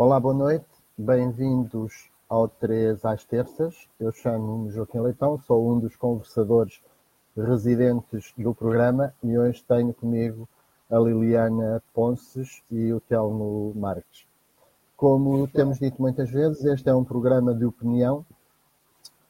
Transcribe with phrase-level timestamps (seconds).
[0.00, 0.64] Olá, boa noite.
[0.96, 3.88] Bem-vindos ao 3 às terças.
[3.98, 6.80] Eu chamo-me Joaquim Leitão, sou um dos conversadores
[7.36, 10.48] residentes do programa e hoje tenho comigo
[10.88, 14.24] a Liliana Ponces e o Telmo Marques.
[14.96, 18.24] Como temos dito muitas vezes, este é um programa de opinião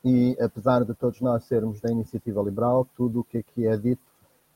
[0.04, 4.02] e, apesar de todos nós sermos da iniciativa liberal, tudo o que aqui é dito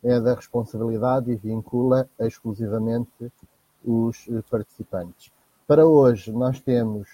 [0.04, 3.32] é da responsabilidade e vincula exclusivamente
[3.82, 5.32] os participantes.
[5.66, 7.08] Para hoje, nós temos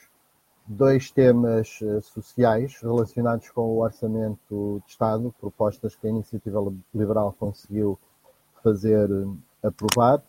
[0.66, 6.58] dois temas eh, sociais relacionados com o Orçamento de Estado, propostas que a Iniciativa
[6.94, 7.98] Liberal conseguiu
[8.62, 10.22] fazer eh, aprovar.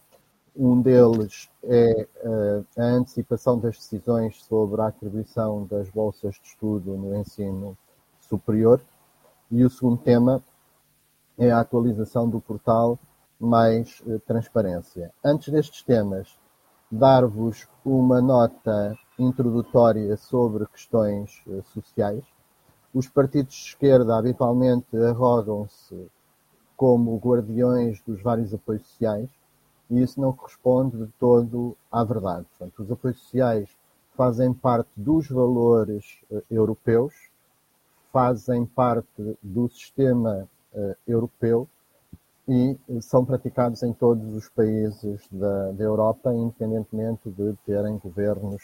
[0.54, 6.98] Um deles é eh, a antecipação das decisões sobre a atribuição das bolsas de estudo
[6.98, 7.78] no ensino
[8.20, 8.82] superior.
[9.50, 10.44] E o segundo tema
[11.38, 13.00] é a atualização do portal
[13.40, 15.12] Mais Transparência.
[15.24, 16.38] Antes destes temas,
[16.92, 22.24] dar-vos uma nota introdutória sobre questões eh, sociais.
[22.94, 26.10] Os partidos de esquerda habitualmente arrogam-se
[26.76, 29.30] como guardiões dos vários apoios sociais
[29.90, 32.46] e isso não corresponde de todo à verdade.
[32.58, 33.70] Portanto, os apoios sociais
[34.16, 37.14] fazem parte dos valores uh, europeus,
[38.12, 41.68] fazem parte do sistema uh, europeu
[42.50, 48.64] e são praticados em todos os países da, da Europa, independentemente de terem governos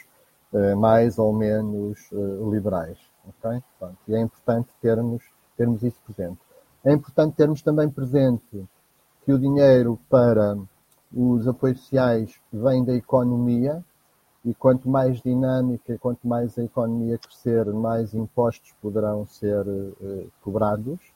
[0.52, 2.98] uh, mais ou menos uh, liberais.
[3.28, 3.62] Okay?
[3.78, 5.24] Pronto, e é importante termos,
[5.56, 6.40] termos isso presente.
[6.84, 8.68] É importante termos também presente
[9.24, 10.58] que o dinheiro para
[11.14, 13.86] os apoios sociais vem da economia
[14.44, 21.15] e quanto mais dinâmica, quanto mais a economia crescer, mais impostos poderão ser uh, cobrados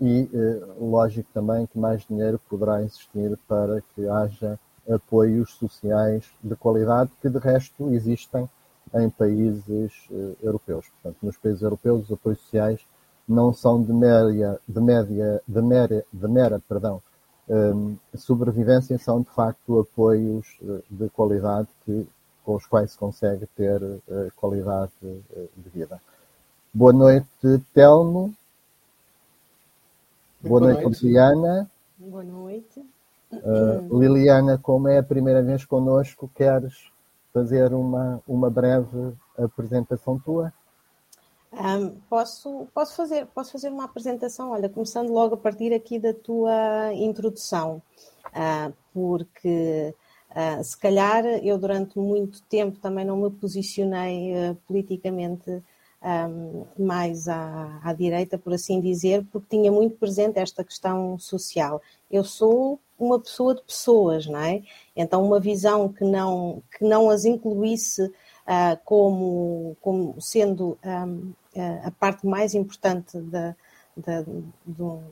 [0.00, 6.54] e eh, lógico também que mais dinheiro poderá existir para que haja apoios sociais de
[6.56, 8.48] qualidade que de resto existem
[8.94, 10.86] em países eh, europeus.
[10.88, 12.80] Portanto, nos países europeus os apoios sociais
[13.28, 17.02] não são de média, de média, de mera, de mera, perdão,
[17.48, 22.06] um, sobrevivência, são de facto apoios eh, de qualidade que,
[22.44, 23.80] com os quais se consegue ter
[24.36, 26.00] qualidade de vida.
[26.72, 27.28] Boa noite,
[27.74, 28.34] Telmo.
[30.40, 31.70] Boa, Boa noite, noite, Liliana.
[31.98, 32.86] Boa noite.
[33.32, 36.74] Uh, Liliana, como é a primeira vez connosco, queres
[37.32, 40.52] fazer uma, uma breve apresentação tua?
[41.52, 46.14] Um, posso, posso, fazer, posso fazer uma apresentação, olha, começando logo a partir aqui da
[46.14, 47.82] tua introdução,
[48.26, 49.92] uh, porque
[50.30, 55.64] uh, se calhar eu durante muito tempo também não me posicionei politicamente
[56.78, 61.82] mais à, à, direita, por assim dizer, porque tinha muito presente esta questão social.
[62.10, 64.62] Eu sou uma pessoa de pessoas, não é?
[64.94, 71.32] Então, uma visão que não, que não as incluísse uh, como, como sendo um,
[71.82, 73.54] a parte mais importante da,
[73.96, 74.24] da,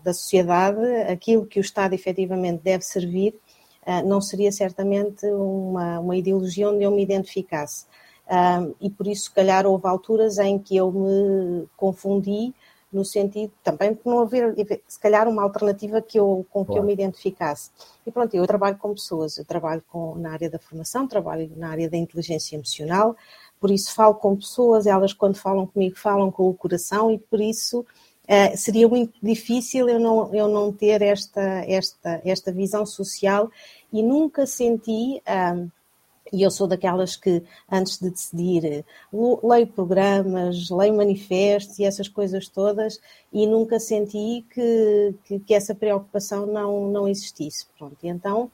[0.05, 3.35] da sociedade, aquilo que o Estado efetivamente deve servir,
[3.87, 7.87] uh, não seria certamente uma, uma ideologia onde eu me identificasse.
[8.29, 12.53] Um, e por isso, se calhar, houve alturas em que eu me confundi
[12.93, 14.55] no sentido também de não haver,
[14.87, 16.73] se calhar, uma alternativa que eu, com claro.
[16.73, 17.71] que eu me identificasse.
[18.07, 21.69] E pronto, eu trabalho com pessoas, eu trabalho com, na área da formação, trabalho na
[21.69, 23.17] área da inteligência emocional,
[23.61, 27.41] por isso falo com pessoas, elas quando falam comigo falam com o coração e por
[27.41, 33.51] isso uh, seria muito difícil eu não, eu não ter esta, esta, esta visão social
[33.93, 35.23] e nunca senti.
[35.29, 35.71] Um,
[36.33, 42.49] e eu sou daquelas que, antes de decidir, leio programas, leio manifestos e essas coisas
[42.49, 43.01] todas,
[43.33, 47.67] e nunca senti que, que, que essa preocupação não, não existisse.
[47.79, 48.51] Pronto, então,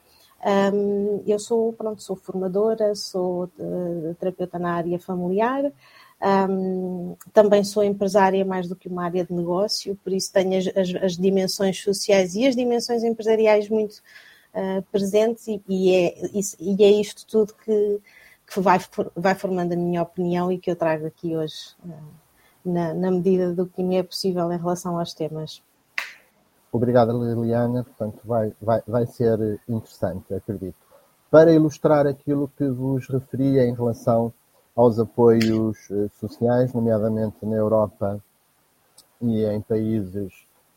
[0.73, 5.71] um, eu sou, pronto, sou formadora, sou uh, terapeuta na área familiar,
[6.49, 10.67] um, também sou empresária mais do que uma área de negócio, por isso tenho as,
[10.67, 14.01] as, as dimensões sociais e as dimensões empresariais muito
[14.53, 16.15] uh, presentes e, e, é,
[16.59, 17.99] e é isto tudo que,
[18.47, 18.79] que vai,
[19.15, 21.91] vai formando a minha opinião e que eu trago aqui hoje, uh,
[22.63, 25.61] na, na medida do que me é possível em relação aos temas.
[26.71, 27.83] Obrigada, Liliana.
[27.83, 30.75] Portanto, vai, vai, vai ser interessante, acredito.
[31.29, 34.33] Para ilustrar aquilo que vos referia em relação
[34.75, 38.23] aos apoios eh, sociais, nomeadamente na Europa
[39.21, 40.33] e em países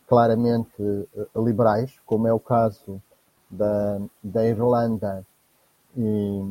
[0.06, 0.70] claramente
[1.34, 3.02] liberais, como é o caso
[3.56, 5.25] da, da Irlanda
[5.97, 6.43] e,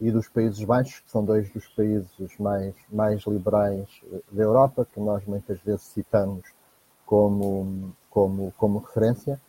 [0.00, 3.88] e dos Países Baixos, que são dois dos países mais, mais liberais
[4.30, 6.44] da Europa, que nós muitas vezes citamos
[7.04, 9.40] como, como, como referência.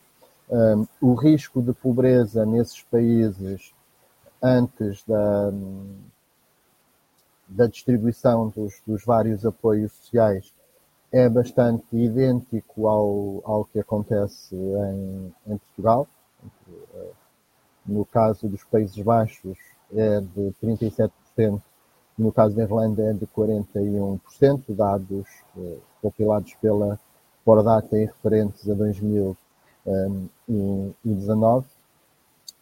[0.50, 3.72] Um, o risco de pobreza nesses países
[4.42, 5.52] antes da,
[7.46, 10.52] da distribuição dos, dos, vários apoios sociais
[11.12, 16.08] é bastante idêntico ao, ao que acontece em, em Portugal.
[17.86, 19.56] No caso dos Países Baixos
[19.92, 21.10] é de 37%,
[22.16, 25.26] no caso da Irlanda é de 41%, dados
[25.56, 27.00] eh, compilados pela
[27.44, 31.66] Pordata e referentes a 2019.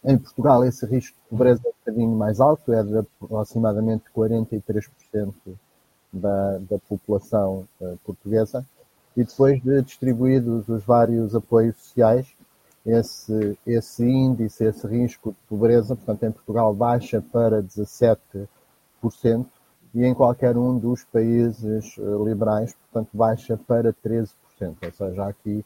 [0.05, 5.35] Em Portugal, esse risco de pobreza é um bocadinho mais alto, é de aproximadamente 43%
[6.13, 7.67] da, da população
[8.05, 8.65] portuguesa.
[9.17, 12.33] E depois de distribuídos os vários apoios sociais,
[12.89, 18.49] esse, esse índice, esse risco de pobreza, portanto, em Portugal baixa para 17%
[19.95, 24.29] e em qualquer um dos países uh, liberais, portanto, baixa para 13%.
[24.61, 25.65] Ou seja, aqui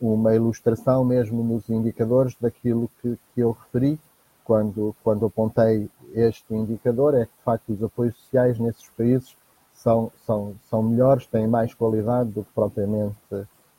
[0.00, 4.00] uma ilustração mesmo nos indicadores daquilo que, que eu referi
[4.42, 9.36] quando, quando apontei este indicador, é que de facto os apoios sociais nesses países
[9.74, 13.18] são, são, são melhores, têm mais qualidade do que propriamente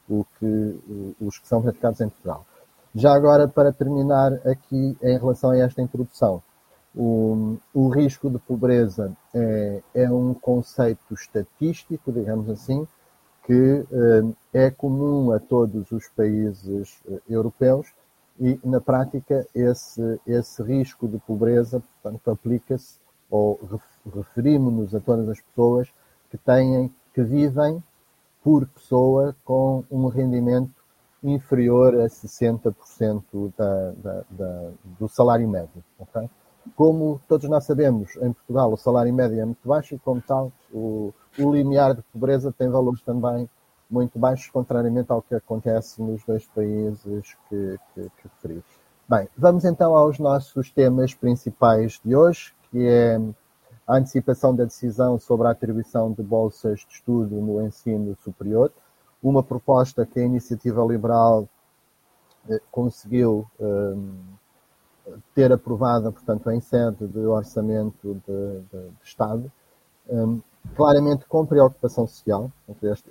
[0.09, 2.45] o que, os que são praticados em Portugal.
[2.95, 6.41] Já agora, para terminar aqui em relação a esta introdução,
[6.95, 12.87] o, o risco de pobreza é, é um conceito estatístico, digamos assim,
[13.49, 17.87] que eh, é comum a todos os países eh, europeus
[18.39, 23.59] e, na prática, esse, esse risco de pobreza, portanto, aplica-se ou
[24.15, 25.87] referimos-nos a todas as pessoas
[26.29, 27.83] que têm, que vivem
[28.43, 30.71] por pessoa com um rendimento
[31.23, 35.83] inferior a 60% da, da, da, do salário médio.
[35.99, 36.29] Okay?
[36.75, 40.51] Como todos nós sabemos, em Portugal o salário médio é muito baixo e, como tal,
[40.71, 43.49] o, o limiar de pobreza tem valores também
[43.89, 48.63] muito baixos, contrariamente ao que acontece nos dois países que, que, que referi.
[49.07, 53.19] Bem, vamos então aos nossos temas principais de hoje, que é
[53.89, 58.71] a antecipação da decisão sobre a atribuição de bolsas de estudo no ensino superior,
[59.21, 61.49] uma proposta que a Iniciativa Liberal
[62.47, 63.95] eh, conseguiu eh,
[65.33, 69.51] ter aprovada, portanto, em sede de orçamento de, de, de Estado,
[70.07, 70.39] um,
[70.75, 72.51] claramente com preocupação social.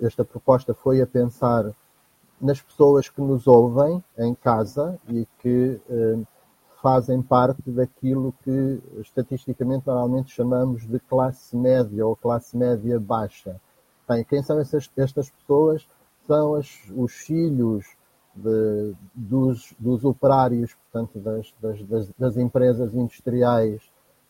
[0.01, 1.73] Esta proposta foi a pensar
[2.39, 6.23] nas pessoas que nos ouvem em casa e que um,
[6.81, 13.59] fazem parte daquilo que estatisticamente normalmente chamamos de classe média ou classe média baixa.
[14.07, 15.87] Bem, quem são essas, estas pessoas?
[16.25, 17.85] São as, os filhos
[18.35, 23.81] de, dos, dos, operários, portanto, das, das, das empresas industriais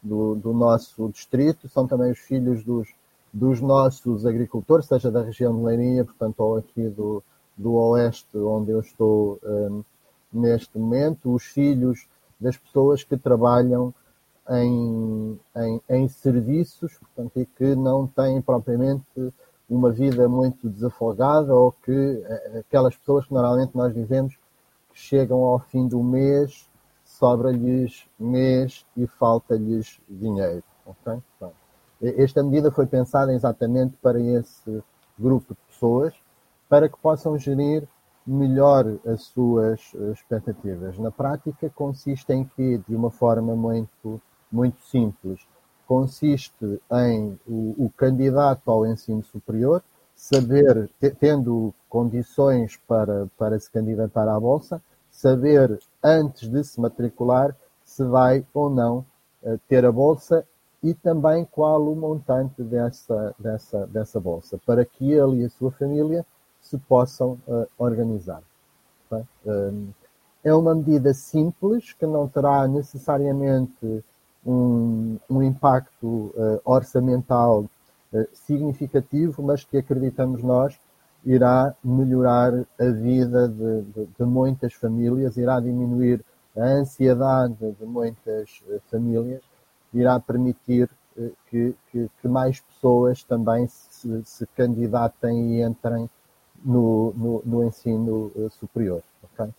[0.02, 2.90] do, do nosso distrito, são também os filhos dos,
[3.32, 7.22] dos nossos agricultores, seja da região de Leiria, portanto, ou aqui do,
[7.56, 9.84] do Oeste, onde eu estou um,
[10.32, 12.08] neste momento, os filhos
[12.40, 13.94] das pessoas que trabalham
[14.50, 19.34] em, em, em, serviços, portanto, e que não têm propriamente
[19.70, 21.92] uma vida muito desafogada ou que
[22.26, 24.36] eh, aquelas pessoas que normalmente nós vivemos
[24.90, 26.68] que chegam ao fim do mês
[27.10, 30.64] sobra-lhes mês e falta-lhes dinheiro.
[30.86, 31.22] Okay?
[32.02, 34.82] esta medida foi pensada exatamente para esse
[35.18, 36.14] grupo de pessoas,
[36.70, 37.86] para que possam gerir
[38.26, 40.98] melhor as suas expectativas.
[40.98, 44.22] Na prática, consiste em que, de uma forma muito,
[44.52, 45.40] muito simples,
[45.88, 49.84] consiste em o, o candidato ao ensino superior
[50.16, 58.04] saber, tendo condições para, para se candidatar à Bolsa, saber antes de se matricular se
[58.04, 59.04] vai ou não
[59.44, 60.46] eh, ter a bolsa
[60.84, 65.72] e também qual o montante dessa, dessa, dessa bolsa, para que ele e a sua
[65.72, 66.26] família
[66.70, 68.44] se possam uh, organizar.
[69.46, 69.90] Um,
[70.44, 74.04] é uma medida simples que não terá necessariamente
[74.46, 77.66] um, um impacto uh, orçamental
[78.14, 80.80] uh, significativo, mas que acreditamos nós
[81.26, 86.24] irá melhorar a vida de, de, de, muitas famílias, irá diminuir
[86.58, 89.42] a ansiedade de muitas eh, famílias,
[89.94, 96.10] irá permitir eh, que, que, que mais pessoas também se, se, candidatem e entrem
[96.64, 99.02] no, no, no ensino eh, superior.
[99.24, 99.50] Okay?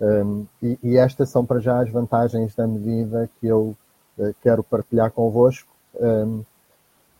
[0.00, 3.76] Um, e, e, estas são para já as vantagens da medida que eu
[4.18, 5.68] uh, quero partilhar convosco.
[5.94, 6.42] Um,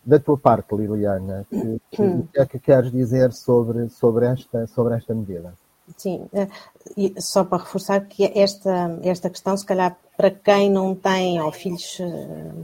[0.05, 4.67] da tua parte, Liliana, que, que, o que é que queres dizer sobre, sobre, esta,
[4.67, 5.53] sobre esta medida?
[5.97, 6.49] Sim, eh,
[6.97, 11.51] e só para reforçar que esta, esta questão, se calhar para quem não tem ou
[11.51, 11.99] filhos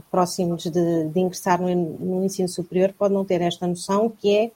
[0.09, 4.51] próximos de, de ingressar no, no, ensino superior, pode não ter esta noção, que é,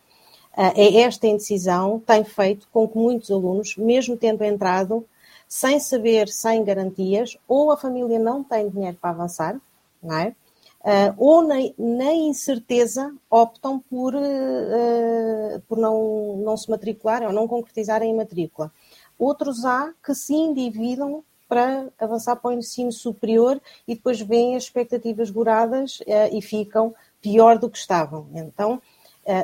[0.56, 5.06] é esta indecisão tem feito com que muitos alunos, mesmo tendo entrado,
[5.48, 9.60] sem saber, sem garantias, ou a família não tem dinheiro para avançar,
[10.02, 10.36] não é?
[10.82, 17.48] uh, ou na, na, incerteza optam por, uh, por não, não se matricular ou não
[17.48, 18.72] concretizarem a matrícula.
[19.18, 24.64] Outros há que se endividam para avançar para o ensino superior e depois veem as
[24.64, 28.28] expectativas goradas uh, e ficam pior do que estavam.
[28.34, 28.82] Então,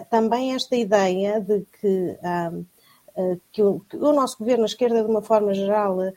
[0.09, 2.17] também esta ideia de que
[3.19, 6.13] eh, que o, que o, nosso governo, a esquerda, de uma forma geral, eh,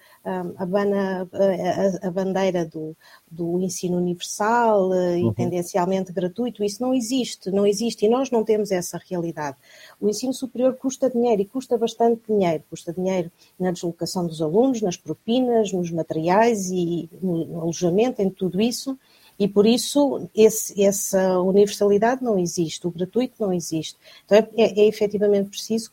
[0.58, 2.94] abana a, a, bandeira do,
[3.30, 5.32] do, ensino universal eh, e uhum.
[5.32, 9.56] tendencialmente gratuito, isso não existe, não existe e nós não temos essa realidade.
[9.98, 12.62] O ensino superior custa dinheiro e custa bastante dinheiro.
[12.68, 18.60] Custa dinheiro na deslocação dos alunos, nas propinas, nos materiais e no alojamento, em tudo
[18.60, 18.98] isso.
[19.40, 23.99] E por isso esse, essa universalidade não existe, o gratuito não existe.
[24.25, 25.90] Então é, é, é efetivamente preciso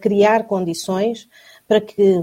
[0.00, 1.28] criar condições
[1.68, 2.20] para que,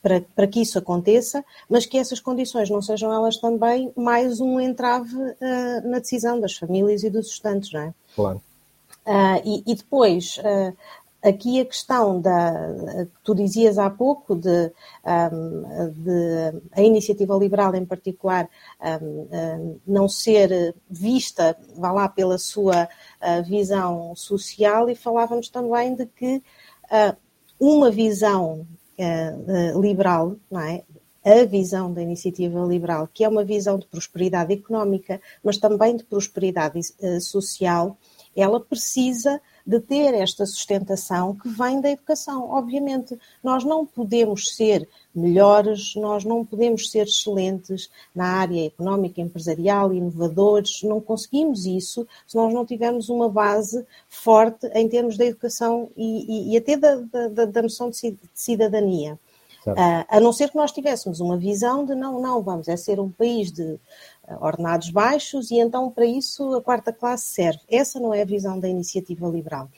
[0.00, 4.60] para, para que isso aconteça, mas que essas condições não sejam elas também mais um
[4.60, 7.94] entrave uh, na decisão das famílias e dos estudantes, não é?
[8.14, 8.40] Claro.
[9.06, 10.74] Uh, e, e, depois, uh,
[11.24, 12.52] aqui a questão da
[13.04, 14.70] que tu dizias há pouco de,
[15.94, 18.48] de a iniciativa liberal em particular
[19.86, 22.86] não ser vista, vá lá, pela sua
[23.46, 26.42] visão social e falávamos também de que
[27.58, 28.66] uma visão
[28.98, 30.84] eh, liberal, não é?
[31.24, 36.04] a visão da iniciativa liberal, que é uma visão de prosperidade económica, mas também de
[36.04, 36.78] prosperidade
[37.18, 37.96] social,
[38.36, 42.50] ela precisa de ter esta sustentação que vem da educação.
[42.50, 49.94] Obviamente, nós não podemos ser melhores, nós não podemos ser excelentes na área económica, empresarial,
[49.94, 55.88] inovadores, não conseguimos isso se nós não tivermos uma base forte em termos da educação
[55.96, 59.18] e, e, e até da, da, da, noção de cidadania.
[59.66, 63.00] Uh, a não ser que nós tivéssemos uma visão de não, não, vamos é ser
[63.00, 63.80] um país de
[64.40, 67.60] ordenados baixos e então para isso a quarta classe serve.
[67.70, 69.68] Essa não é a visão da iniciativa liberal.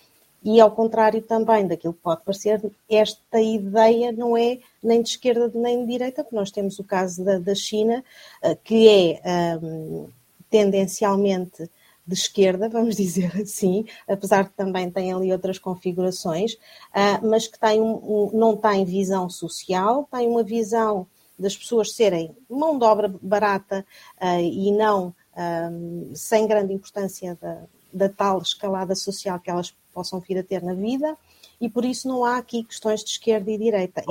[0.43, 5.51] E ao contrário também daquilo que pode parecer, esta ideia não é nem de esquerda
[5.55, 8.05] nem de direita, porque nós temos o caso da, da China,
[8.43, 10.09] ah, que é um,
[10.49, 11.69] tendencialmente
[12.07, 17.59] de esquerda, vamos dizer assim, apesar de também tem ali outras configurações, uh, mas que
[17.59, 22.85] tem um, um, não tem visão social, tem uma visão das pessoas serem mão de
[22.85, 23.85] obra barata
[24.21, 30.21] uh, e não um, sem grande importância da, da tal escalada social que elas possam
[30.21, 31.17] vir a ter na vida,
[31.61, 34.03] e por isso não há aqui questões de esquerda e direita.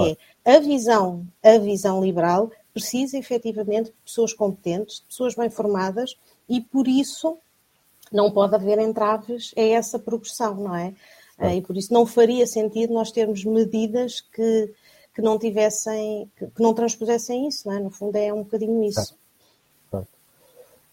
[0.44, 6.18] É a visão, a visão liberal precisa efetivamente de pessoas competentes, de pessoas bem formadas,
[6.50, 7.38] e por isso
[8.12, 10.94] não pode haver entraves a essa progressão, não é?
[11.54, 14.72] E por isso não faria sentido nós termos medidas que,
[15.16, 17.80] que não tivessem, que, que não transpusessem isso, não é?
[17.80, 19.16] No fundo é um bocadinho isso.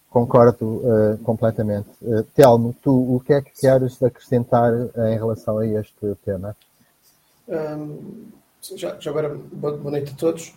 [0.08, 1.88] Concordo uh, completamente.
[2.02, 4.70] Uh, Telmo, tu o que é que queres acrescentar
[5.10, 6.54] em relação a este tema?
[7.48, 8.26] Um,
[8.76, 10.54] já, já, agora, boa, noite a todos.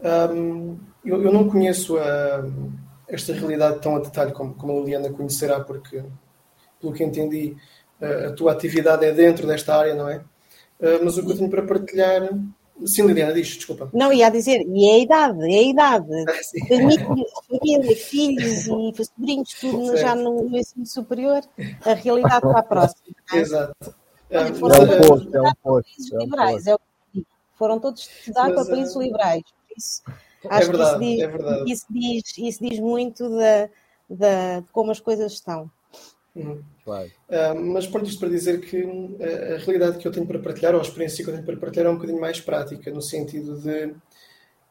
[0.00, 2.44] Um, eu, eu, não conheço a,
[3.08, 6.02] esta realidade tão a detalhe como, como a Liliana conhecerá, porque,
[6.80, 7.56] pelo que entendi,
[8.02, 10.16] a, a tua atividade é dentro desta área, não é?
[10.80, 12.28] Uh, mas o que eu tenho para partilhar
[12.84, 13.88] Sim, Liliana, diz, desculpa.
[13.92, 16.06] Não, ia dizer, e é a idade, é a idade.
[16.68, 21.42] Ah, família, filhos e sobrinhos, tudo já no, no ensino superior,
[21.84, 23.00] a realidade está próxima.
[23.32, 23.36] É?
[23.36, 23.94] Exato.
[24.30, 26.18] Olha, foram é um posto, é um posto.
[26.18, 26.78] liberais, é o
[27.12, 29.00] que Foram todos estudar para países uh...
[29.00, 29.42] liberais.
[29.76, 30.02] Isso,
[30.44, 31.72] é acho é verdade, que isso diz, é verdade.
[31.72, 33.68] Isso diz, isso diz muito da,
[34.10, 35.70] da, de como as coisas estão.
[36.84, 37.10] Claro.
[37.28, 40.74] Uh, mas pronto, isto para dizer que uh, a realidade que eu tenho para partilhar,
[40.74, 43.58] ou a experiência que eu tenho para partilhar, é um bocadinho mais prática, no sentido
[43.58, 43.86] de.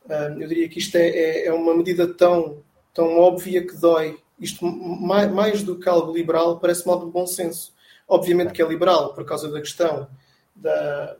[0.05, 2.59] Uh, eu diria que isto é, é, é, uma medida tão,
[2.93, 4.17] tão óbvia que dói.
[4.39, 7.73] Isto, mais, mais do que algo liberal, parece mal de bom senso.
[8.07, 10.07] Obviamente que é liberal por causa da questão
[10.55, 11.15] da,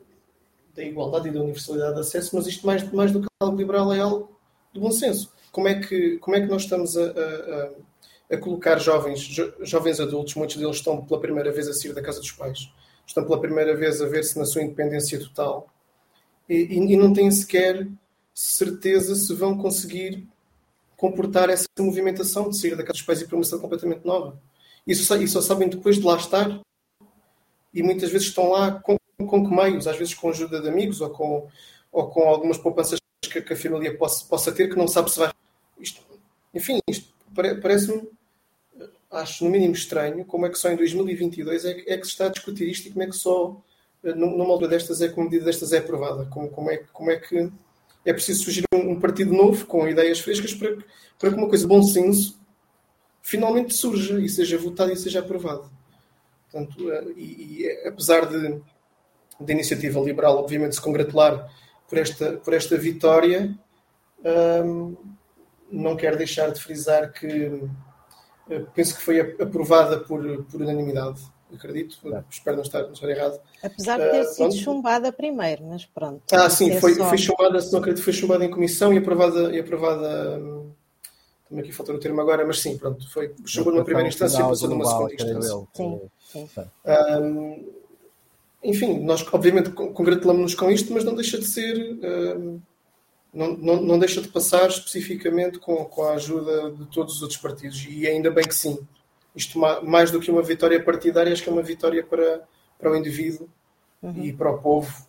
[0.76, 3.92] da igualdade e da universalidade de acesso, mas isto, mais, mais do que algo liberal,
[3.92, 4.38] é algo
[4.72, 5.34] de bom senso.
[5.52, 7.95] Como é que, como é que nós estamos a, a a
[8.38, 12.20] colocar jovens, jo, jovens adultos, muitos deles estão pela primeira vez a sair da casa
[12.20, 12.72] dos pais,
[13.06, 15.68] estão pela primeira vez a ver-se na sua independência total
[16.50, 17.88] e, e, e, não têm sequer
[18.34, 20.28] certeza se vão conseguir
[20.98, 24.40] comportar essa movimentação de sair da casa dos pais e para uma cidade completamente nova.
[24.88, 26.62] E só sabem depois de lá estar
[27.74, 31.02] e muitas vezes estão lá com, com que meios, às vezes com ajuda de amigos
[31.02, 31.48] ou com,
[31.92, 35.20] ou com algumas poupanças que, que a família possa, possa ter que não sabe se
[35.20, 35.32] vai.
[35.80, 36.02] Isto,
[36.54, 37.14] enfim, isto
[37.62, 38.08] parece-me,
[39.16, 42.12] acho no mínimo estranho, como é que só em 2022 é que, é que se
[42.12, 43.62] está a discutir isto e como é que só
[44.04, 46.26] eh, numa altura destas é que uma medida destas é aprovada.
[46.26, 47.52] Como, como, é, como é que
[48.06, 50.78] é preciso surgir um, um partido novo com ideias frescas para,
[51.20, 52.40] para que uma coisa de bom senso
[53.22, 55.70] finalmente surja e seja votado e seja aprovado.
[56.52, 56.76] Portanto,
[57.18, 58.62] e, e apesar de
[59.40, 61.52] da iniciativa liberal, obviamente, se congratular
[61.88, 63.54] por esta, por esta vitória,
[64.64, 64.96] um,
[65.72, 67.62] não quero deixar de frisar que
[68.74, 71.22] penso que foi aprovada por, por unanimidade,
[71.54, 71.98] acredito,
[72.30, 73.40] espero não estar, não estar errado.
[73.64, 76.24] Apesar de ter uh, sido chumbada primeiro, mas pronto.
[76.32, 77.10] Ah, sim, foi, só...
[77.10, 80.72] foi chumbada, se não acredito, foi chumbada em comissão e aprovada, e aprovada hum,
[81.48, 84.44] também aqui falta o termo agora, mas sim, pronto, foi chumbou numa primeira instância e
[84.44, 85.68] passou numa segunda instância.
[85.74, 86.48] Sim, sim.
[86.86, 87.66] Um,
[88.64, 92.62] enfim, nós obviamente congratulamos-nos com isto, mas não deixa de ser, uh,
[93.36, 97.40] não, não, não, deixa de passar especificamente com, com a ajuda de todos os outros
[97.40, 98.80] partidos, e ainda bem que sim.
[99.36, 102.48] Isto, mais do que uma vitória partidária, acho que é uma vitória para,
[102.80, 103.50] para o indivíduo
[104.02, 104.24] uhum.
[104.24, 105.06] e para o povo.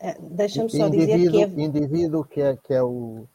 [0.00, 1.64] É, Deixa-me só indivíduo, dizer que é...
[1.64, 3.26] Indivíduo que é, que é o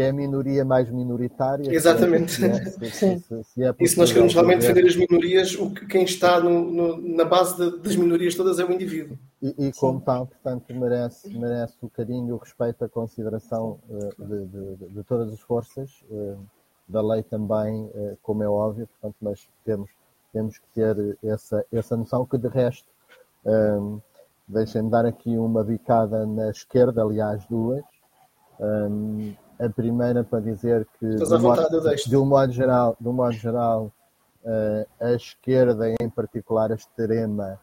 [0.00, 1.70] que é a minoria mais minoritária.
[1.70, 2.32] Exatamente.
[2.32, 5.70] Se é, se, se, se é e se nós queremos realmente defender as minorias, o
[5.74, 9.18] que, quem está no, no, na base de, das minorias todas é o indivíduo.
[9.42, 14.46] E, e como tal, portanto, merece, merece o carinho, o respeito, a consideração uh, de,
[14.46, 16.38] de, de, todas as forças, uh,
[16.88, 19.90] da lei também, uh, como é óbvio, portanto, mas temos,
[20.32, 22.88] temos que ter essa, essa noção que, de resto,
[23.44, 24.00] um,
[24.48, 27.84] deixem-me dar aqui uma bicada na esquerda, aliás, duas.
[28.58, 33.12] Um, a primeira para dizer que, de, vontade, modo, de um modo geral, de um
[33.12, 33.92] modo geral
[34.44, 37.60] uh, a esquerda, em particular a extrema,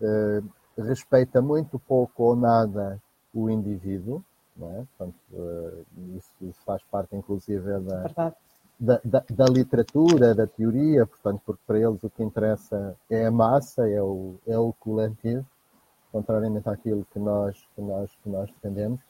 [0.00, 3.00] uh, respeita muito pouco ou nada
[3.32, 4.24] o indivíduo.
[4.56, 4.84] Não é?
[4.96, 5.84] Portanto, uh,
[6.16, 8.32] isso, isso, faz parte, inclusive, da,
[8.78, 13.30] da, da, da, literatura, da teoria, portanto, porque para eles o que interessa é a
[13.30, 15.44] massa, é o, é o coletivo,
[16.12, 19.00] contrariamente àquilo que nós, que nós, que nós defendemos.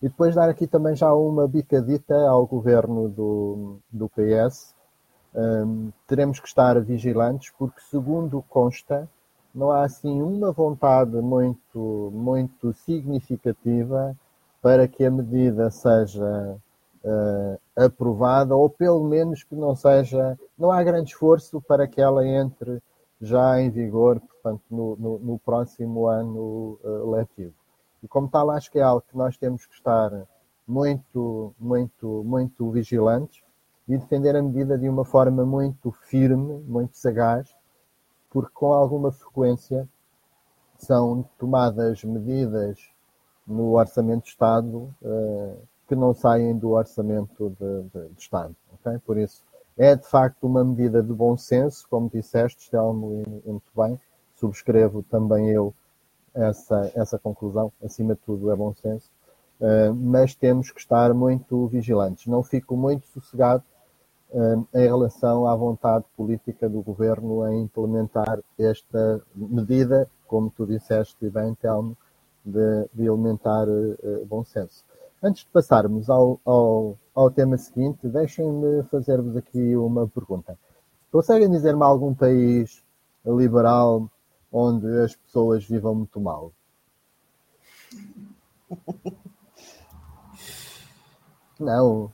[0.00, 4.74] E depois dar aqui também já uma bicadita ao governo do, do PS.
[5.34, 9.08] Um, teremos que estar vigilantes porque, segundo consta,
[9.54, 14.16] não há assim uma vontade muito, muito significativa
[14.62, 16.56] para que a medida seja
[17.04, 22.26] uh, aprovada ou pelo menos que não seja, não há grande esforço para que ela
[22.26, 22.80] entre
[23.20, 27.57] já em vigor, portanto, no, no, no próximo ano uh, letivo.
[28.02, 30.10] E como tal, acho que é algo que nós temos que estar
[30.66, 33.42] muito, muito, muito vigilantes
[33.88, 37.54] e defender a medida de uma forma muito firme, muito sagaz,
[38.30, 39.88] porque com alguma frequência
[40.76, 42.78] são tomadas medidas
[43.46, 45.58] no Orçamento de Estado uh,
[45.88, 48.54] que não saem do Orçamento de, de, de, Estado.
[48.74, 48.98] Okay?
[48.98, 49.42] Por isso,
[49.76, 53.98] é de facto uma medida de bom senso, como disseste, Telmo, e muito bem.
[54.36, 55.74] Subscrevo também eu
[56.34, 57.72] essa, essa conclusão.
[57.82, 59.10] Acima de tudo, é bom senso.
[59.60, 62.26] Uh, mas temos que estar muito vigilantes.
[62.26, 63.62] Não fico muito sossegado
[64.30, 71.28] uh, em relação à vontade política do governo em implementar esta medida, como tu disseste
[71.28, 71.96] bem, Telmo,
[72.44, 74.84] de, de elementar uh, bom senso.
[75.20, 80.56] Antes de passarmos ao, ao, ao tema seguinte, deixem-me fazer-vos aqui uma pergunta.
[81.10, 82.84] Conseguem dizer-me algum país
[83.26, 84.08] liberal
[84.52, 86.52] onde as pessoas vivam muito mal.
[91.58, 92.12] Não.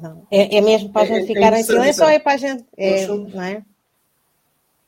[0.00, 0.26] Não.
[0.30, 2.36] É, é mesmo para a gente é, ficar é em silêncio ou é para a
[2.36, 2.64] gente.
[2.76, 3.64] É, não é?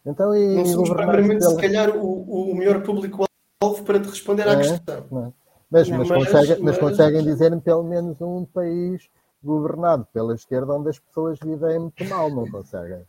[0.06, 1.50] Então, e não somos propriamente, pela...
[1.50, 5.34] se calhar, o, o melhor público-alvo para te responder à é, questão.
[5.70, 6.78] Mas, mas, mas, conseguem, mas...
[6.78, 9.08] conseguem dizer-me pelo menos um país
[9.42, 13.03] governado pela esquerda onde as pessoas vivem muito mal, não conseguem?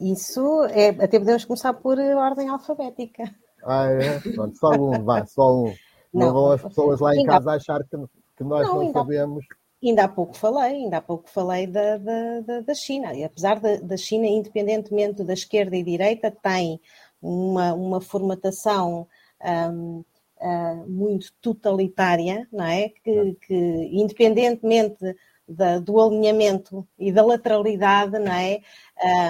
[0.00, 3.24] Isso é, até podemos começar por ordem alfabética.
[3.64, 4.20] Ah, é?
[4.20, 5.74] Pronto, só um, vá, só um.
[6.12, 7.96] Não, não vão as pessoas lá em casa achar que,
[8.36, 9.44] que nós não, não sabemos.
[9.82, 13.12] Ainda há pouco falei, ainda há pouco falei da, da, da China.
[13.14, 16.80] E apesar da, da China, independentemente da esquerda e direita, tem
[17.20, 19.06] uma, uma formatação
[19.42, 20.04] um, uh,
[20.40, 22.88] ah, muito totalitária, não é?
[22.88, 23.54] Que, que
[23.92, 25.16] independentemente
[25.48, 28.60] da, do alinhamento e da lateralidade, não é?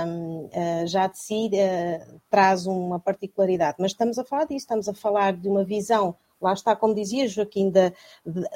[0.07, 3.77] Um, uh, ah, já de si uh, traz uma particularidade.
[3.79, 7.27] Mas estamos a falar disso, estamos a falar de uma visão, lá está, como dizia
[7.27, 7.93] Joaquim, da,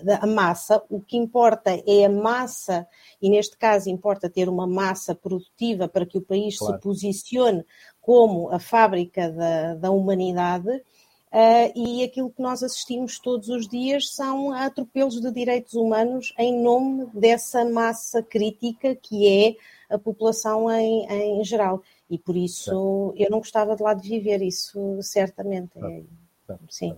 [0.03, 0.83] da massa.
[0.89, 2.87] O que importa é a massa,
[3.21, 6.75] e neste caso importa ter uma massa produtiva para que o país claro.
[6.75, 7.65] se posicione
[8.01, 10.83] como a fábrica da, da humanidade
[11.31, 16.63] Uh, e aquilo que nós assistimos todos os dias são atropelos de direitos humanos em
[16.63, 21.83] nome dessa massa crítica que é a população em, em geral.
[22.11, 25.73] E por isso eu não gostava de lá de viver isso, certamente.
[25.77, 26.97] É, sim.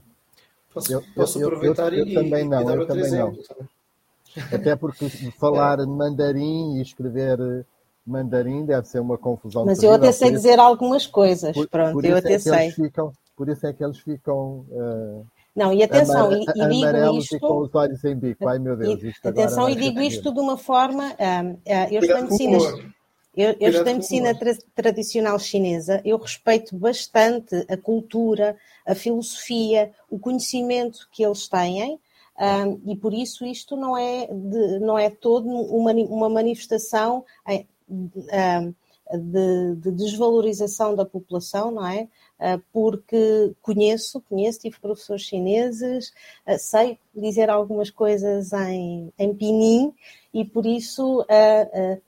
[0.73, 3.35] Posso, eu, posso aproveitar eu, eu, e, também não, e dar eu também não.
[3.35, 3.69] Também.
[4.53, 5.09] Até porque
[5.41, 5.87] falar é.
[5.87, 7.67] mandarim e escrever
[8.07, 9.65] mandarim deve ser uma confusão.
[9.65, 12.71] Mas terrível, eu até sei dizer algumas coisas, por, pronto, por eu até é sei.
[12.71, 14.67] Ficam, por isso é que eles ficam.
[14.69, 15.27] Uh,
[15.57, 17.37] não, e atenção, e, e digo isto.
[17.37, 18.47] E com os olhos em bico.
[18.47, 21.07] Ai meu Deus, isto Atenção, e digo isto de uma forma.
[21.07, 22.59] Uh, uh, eu estudei medicina,
[23.35, 30.19] eu, eu estudei medicina tra tradicional chinesa, eu respeito bastante a cultura, a filosofia, o
[30.19, 31.99] conhecimento que eles têm.
[32.39, 37.25] Um, e por isso isto não é, de, não é todo uma, uma manifestação
[39.11, 42.09] de, de, desvalorização da população, não é?
[42.41, 46.11] Ah, porque conheço, conheço, tive professores chineses,
[46.47, 49.93] ah, sei dizer algumas coisas em, em Pinim
[50.33, 51.99] e por isso ah,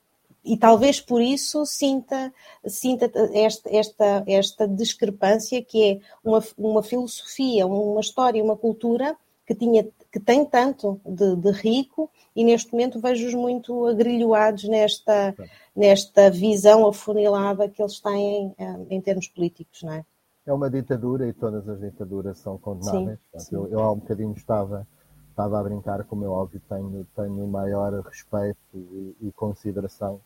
[0.44, 2.32] e talvez por isso sinta,
[2.66, 9.16] sinta esta, esta, esta discrepância que é uma, uma filosofia, uma história, uma cultura
[9.46, 15.34] que, tinha, que tem tanto de, de rico e neste momento vejo-os muito agrilhoados nesta,
[15.76, 20.04] nesta visão afunilada que eles têm em, em termos políticos, não é?
[20.44, 23.18] É uma ditadura e todas as ditaduras são condenáveis.
[23.32, 23.54] Sim, sim.
[23.54, 24.86] Eu, eu há um bocadinho estava,
[25.30, 30.20] estava a brincar, como é óbvio, tenho, tenho maior respeito e, e consideração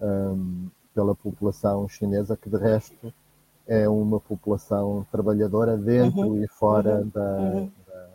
[0.00, 3.12] um, pela população chinesa, que de resto
[3.66, 7.72] é uma população trabalhadora dentro uhum, e fora uhum, da, uhum.
[7.86, 8.08] da,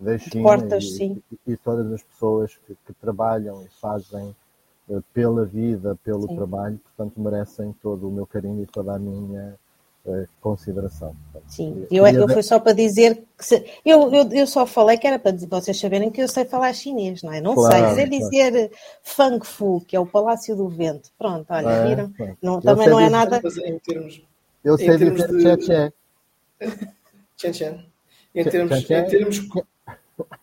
[0.00, 4.34] da, China Portas, e, e, e, todas as pessoas que, que trabalham e fazem
[4.88, 6.36] uh, pela vida, pelo sim.
[6.36, 9.58] trabalho, portanto merecem todo o meu carinho e toda a minha
[10.40, 11.14] consideração.
[11.46, 15.06] Sim, eu, eu fui só para dizer que se, eu, eu, eu só falei que
[15.06, 17.40] era para vocês saberem que eu sei falar chinês, não é?
[17.40, 18.70] Não claro, sei, sei dizer
[19.02, 21.10] Fang Fu, que é o Palácio do Vento.
[21.18, 22.12] Pronto, olha, é, viram?
[22.42, 23.40] Não, também não é nada.
[23.64, 24.22] Em termos,
[24.64, 25.92] eu sei em termos dizer de...
[27.36, 27.52] Tchê Tchê.
[27.52, 27.74] Tchê
[28.34, 29.48] Em termos, em termos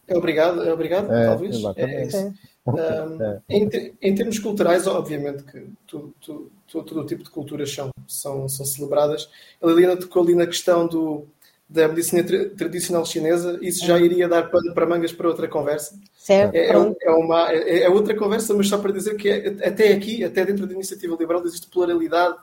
[0.07, 1.63] é obrigado, é obrigado, é, talvez.
[1.75, 2.33] É, é
[2.65, 3.41] um, é.
[3.49, 8.49] em, em, termos culturais, obviamente que tudo, tudo, todo o tipo de culturas são, são,
[8.49, 9.29] são celebradas.
[9.61, 11.27] A Liliana tocou ali na questão do,
[11.69, 15.99] da medicina tra tradicional chinesa, isso já iria dar pano para mangas para outra conversa.
[16.15, 16.55] Certo.
[16.55, 20.23] É, é, uma, é, é, outra conversa, mas só para dizer que é, até aqui,
[20.23, 22.35] até dentro da iniciativa liberal, existe pluralidade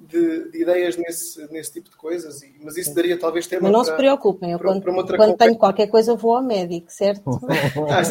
[0.00, 3.82] de, de, ideias nesse, nesse tipo de coisas, mas isso daria talvez tema Mas não
[3.82, 7.40] para, se preocupem, eu para, quando, para quando tenho qualquer coisa vou ao médico, certo?
[7.90, 8.02] ah,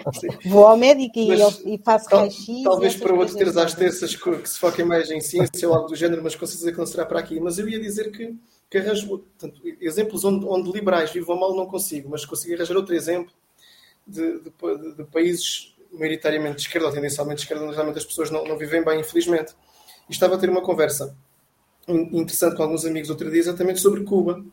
[0.48, 2.62] vou ao médico e, eu, e faço tal, raio-x.
[2.62, 5.88] Talvez para outro teres às terças que, que se foquem mais em ciência ou algo
[5.88, 7.38] do género, mas com certeza que não será para aqui.
[7.38, 8.34] Mas eu ia dizer que,
[8.70, 12.94] que arranjo portanto, exemplos onde, onde liberais vivam mal não consigo, mas consigo arranjar outro
[12.94, 13.32] exemplo
[14.06, 18.04] de, de, de, de países maioritariamente de esquerda ou tendencialmente de esquerda, onde realmente as
[18.04, 19.54] pessoas não, não vivem bem, infelizmente.
[20.08, 21.16] E estava a ter uma conversa
[21.88, 24.44] interessante com alguns amigos outro dia exatamente sobre Cuba.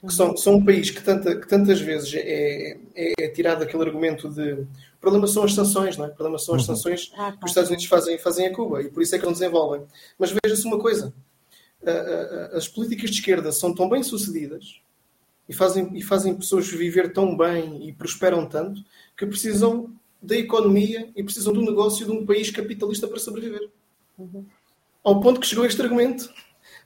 [0.00, 3.82] Que são, são um país que, tanta, que tantas vezes é, é, é, tirado aquele
[3.82, 6.08] argumento de o problema são as sanções, não é?
[6.08, 6.74] O problema são as uhum.
[6.74, 9.26] sanções ah, que os Estados Unidos fazem, fazem a Cuba e por isso é que
[9.26, 9.82] não desenvolvem.
[10.18, 11.12] Mas veja-se uma coisa:
[12.54, 14.80] as políticas de esquerda são tão bem sucedidas
[15.46, 18.82] e fazem, e fazem pessoas viver tão bem e prosperam tanto
[19.14, 23.68] que precisam da economia e precisam do negócio de um país capitalista para sobreviver.
[24.18, 24.46] Uhum
[25.02, 26.32] ao ponto que chegou este argumento.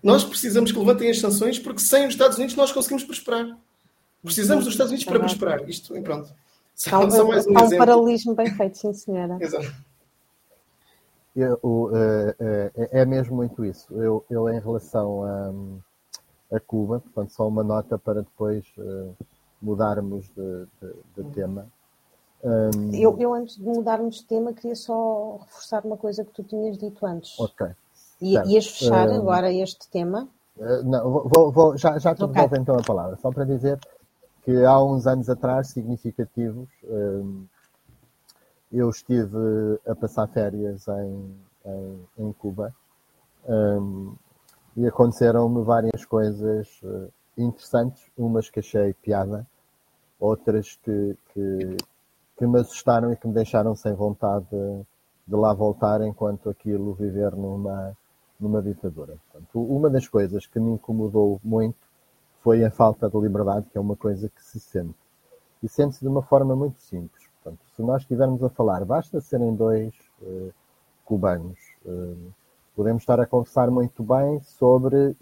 [0.03, 3.59] Nós precisamos que levantem as sanções porque sem os Estados Unidos nós conseguimos prosperar.
[4.23, 5.69] Precisamos dos Estados Unidos para prosperar.
[5.69, 6.33] Isto, pronto.
[6.75, 9.39] Só, só mais um, há um paralelismo bem feito, sim, senhora.
[9.41, 9.73] Exato.
[11.37, 13.93] Eu, uh, uh, é mesmo muito isso.
[13.95, 19.17] Eu, eu em relação a, a, Cuba, portanto, só uma nota para depois uh,
[19.61, 21.67] mudarmos de, de, de tema.
[22.43, 22.95] Um...
[22.95, 26.79] Eu, eu, antes de mudarmos de tema, queria só reforçar uma coisa que tu tinhas
[26.79, 27.39] dito antes.
[27.39, 27.67] Ok.
[28.21, 30.29] E, ias fechar uh, agora este tema?
[30.57, 32.35] Uh, não, vou, vou, já, já te okay.
[32.35, 33.17] devolvo então a palavra.
[33.17, 33.79] Só para dizer
[34.45, 37.45] que há uns anos atrás, significativos, uh,
[38.73, 42.75] eu estive a passar férias em, em, em Cuba
[43.49, 44.15] um,
[44.77, 46.69] e aconteceram-me várias coisas
[47.39, 49.47] interessantes, umas que achei piada,
[50.19, 51.77] outras que, que,
[52.37, 54.83] que me assustaram e que me deixaram sem vontade de,
[55.29, 57.97] de lá voltar enquanto aquilo viver numa
[58.45, 59.17] numa ditadura.
[59.33, 61.79] Portanto, uma das coisas que me incomodou muito
[62.43, 64.95] foi a falta de liberdade, que é uma coisa que se sente.
[65.63, 67.25] E sente-se de uma forma muito simples.
[67.43, 70.53] Portanto, se nós estivermos a falar, basta serem dois uh,
[71.05, 72.33] cubanos, uh,
[72.77, 75.17] podemos estar a conversar muito bem sobre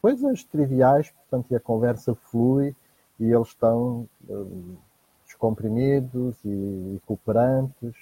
[0.00, 2.74] coisas triviais, portanto, e a conversa flui
[3.18, 4.76] e eles estão uh,
[5.24, 7.94] descomprimidos e, e cooperantes,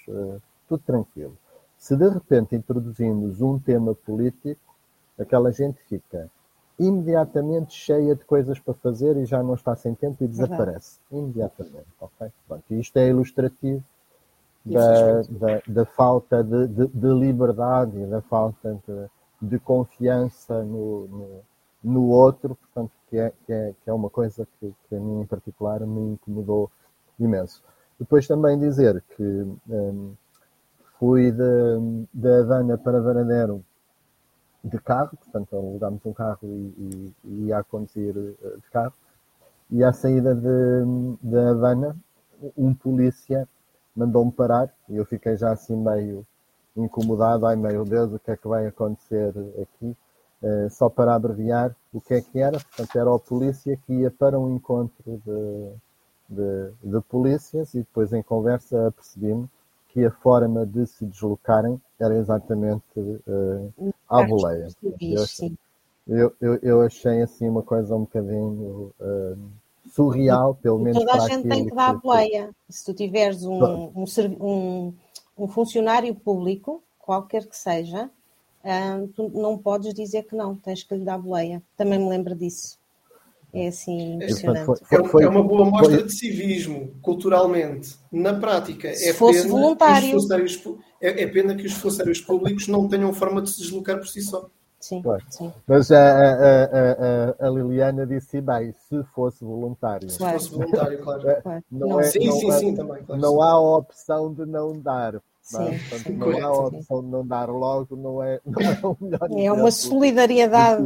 [0.67, 1.37] tudo tranquilo.
[1.83, 4.73] Se de repente introduzimos um tema político,
[5.19, 6.29] aquela gente fica
[6.79, 10.97] imediatamente cheia de coisas para fazer e já não está sem tempo e desaparece.
[11.11, 11.85] Imediatamente.
[11.99, 12.31] Okay?
[12.47, 13.83] Pronto, isto é ilustrativo
[14.65, 21.07] da, da, da, falta de, de, de, liberdade e da falta de, de confiança no,
[21.09, 21.41] no,
[21.83, 25.19] no, outro, portanto, que é, que é, que é uma coisa que, que a mim
[25.19, 26.71] em particular me incomodou
[27.19, 27.61] imenso.
[27.99, 30.13] Depois também dizer que um,
[31.03, 31.33] fui
[32.13, 33.61] da Havana para Varadero
[34.63, 38.93] de carro, portanto alugámos um carro e, e, e a conduzir eh, de carro,
[39.69, 41.93] e à saída de, de Havana,
[42.57, 43.45] um polícia
[43.93, 46.25] mandou-me parar e eu fiquei já assim meio
[46.73, 49.97] incomodado, ai meu Deus, o que é que vai acontecer aqui?
[50.41, 52.57] Uh, só para abreviar, o que é que era?
[52.59, 55.69] Portanto, era o polícia que ia para um encontro de,
[56.29, 59.49] de, de polícias e depois em conversa apercebi-me
[59.93, 64.67] que a forma de se deslocarem era exatamente uh, à boleia.
[66.05, 69.37] Eu, eu, eu, achei assim uma coisa um bocadinho uh,
[69.89, 72.49] surreal, pelo menos Toda a gente tem que dar a boleia.
[72.67, 73.63] Se tu tiveres um,
[73.95, 74.05] um,
[74.41, 74.93] um,
[75.37, 78.09] um, funcionário público, qualquer que seja,
[78.65, 81.61] uh, tu não podes dizer que não, tens que lhe dar boleia.
[81.77, 82.77] Também me lembro disso.
[83.53, 84.65] É assim impressionante.
[84.65, 87.95] Foi, foi, foi, é uma boa mostra de civismo, culturalmente.
[88.11, 90.17] Na prática, se é fosse pena voluntário.
[90.99, 94.21] É, é, pena que os funcionários públicos não tenham forma de se deslocar por si
[94.21, 94.49] só.
[94.79, 95.53] Sim, sim.
[95.65, 96.65] Mas a, a,
[97.39, 100.09] a, a, Liliana disse bem, se fosse voluntário.
[100.09, 101.29] Se fosse voluntário, claro.
[101.29, 103.01] É, não é, sim, não sim, é, sim, também.
[103.03, 103.41] Claro, não sim.
[103.41, 105.21] há a opção de não dar.
[105.41, 108.79] Sim, Portanto, sim, não há a opção de não dar logo, não é, não é
[108.83, 109.29] o melhor.
[109.37, 110.83] É uma solidariedade.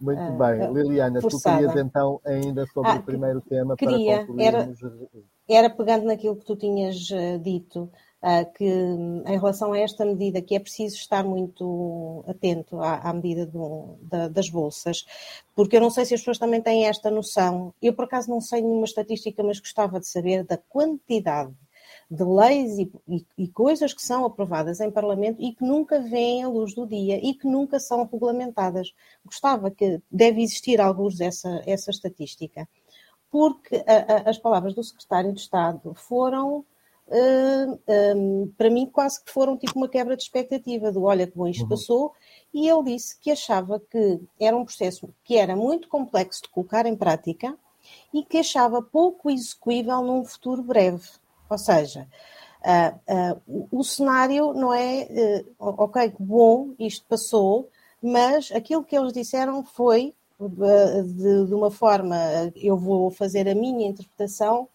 [0.00, 0.72] Muito uh, bem.
[0.72, 1.58] Liliana, forçada.
[1.58, 4.72] tu querias então ainda sobre ah, o primeiro tema queria, para Era,
[5.46, 7.90] era pegando naquilo que tu tinhas uh, dito,
[8.22, 13.12] uh, que em relação a esta medida, que é preciso estar muito atento à, à
[13.12, 15.04] medida do, da, das bolsas,
[15.54, 17.74] porque eu não sei se as pessoas também têm esta noção.
[17.82, 21.52] Eu, por acaso, não sei nenhuma estatística, mas gostava de saber da quantidade
[22.10, 26.42] de leis e, e, e, coisas que são aprovadas em Parlamento e que nunca vêm
[26.42, 28.92] à luz do dia e que nunca são regulamentadas.
[29.24, 32.68] Gostava que deve existir alguns dessa essa estatística,
[33.30, 36.64] porque a, a, as palavras do Secretário de Estado foram
[37.12, 37.76] Uh,
[38.16, 41.48] um, para mim quase que foram tipo uma quebra de expectativa do olha que bom
[41.48, 41.68] isto uhum.
[41.68, 42.12] passou
[42.54, 46.86] e ele disse que achava que era um processo que era muito complexo de colocar
[46.86, 47.58] em prática
[48.14, 51.08] e que achava pouco execuível num futuro breve.
[51.50, 52.06] Ou seja,
[52.62, 57.68] uh, uh, o, cenário não é, uh, ok, bom, isto passou,
[58.00, 62.16] mas aquilo que eles disseram foi, de, de, uma forma,
[62.54, 64.68] eu vou fazer a minha interpretação,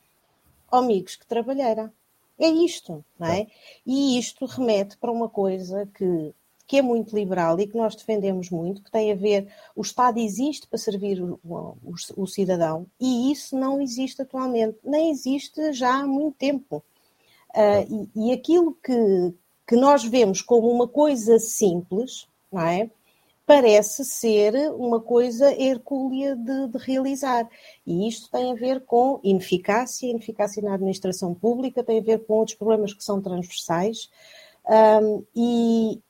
[0.69, 1.91] oh, amigos, que trabalheira.
[2.37, 3.47] É isto, não é?
[3.87, 6.35] E isto remete para uma coisa que,
[6.67, 10.19] que é muito liberal e que nós defendemos muito, que tem a ver, o Estado
[10.19, 11.75] existe para servir o, o,
[12.17, 16.83] o cidadão e isso não existe atualmente, nem existe já há muito tempo.
[17.55, 19.33] Uh, e, e, aquilo que,
[19.65, 22.89] que nós vemos como uma coisa simples, não é?
[23.45, 27.47] Parece ser uma coisa hercúlea de, de, realizar.
[27.85, 32.33] E isto tem a ver com ineficácia, ineficácia na administração pública, tem a ver com
[32.33, 34.09] outros problemas que são transversais.
[34.67, 36.01] Um, e,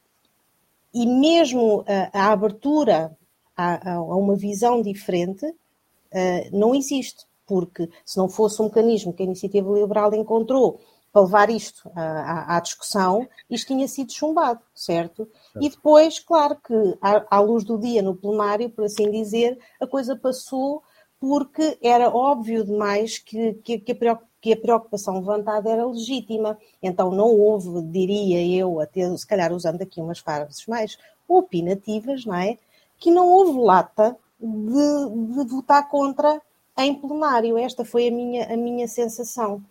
[0.95, 3.15] e mesmo a, a abertura
[3.55, 9.21] a, a, uma visão diferente uh, não existe, porque se não fosse um mecanismo que
[9.21, 10.79] a iniciativa liberal encontrou
[11.11, 15.29] para levar isto à, à, discussão, isto tinha sido chumbado, certo?
[15.61, 19.87] E depois, claro que à, à, luz do dia no plenário, por assim dizer, a
[19.87, 20.83] coisa passou
[21.17, 26.57] porque era óbvio demais que, que, que, a, preocupação levantada era legítima.
[26.81, 32.35] Então não houve, diria eu, até se calhar usando aqui umas frases mais opinativas, não
[32.35, 32.57] é?
[32.97, 36.41] Que não houve lata de, de votar contra
[36.77, 37.57] em plenário.
[37.57, 39.63] Esta foi a minha, a minha sensação.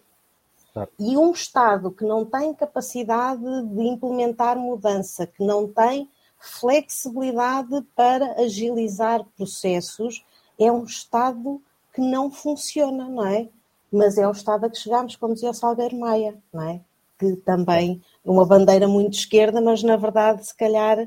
[0.98, 8.32] E um Estado que não tem capacidade de implementar mudança, que não tem flexibilidade para
[8.42, 10.24] agilizar processos,
[10.58, 11.62] é um Estado
[11.94, 13.48] que não funciona, não é?
[13.94, 16.80] Mas é o Estado a que chegamos, como dizia o Salgueiro Maia, não é?
[17.16, 20.98] Que também uma bandeira muito esquerda, mas na verdade, se calhar,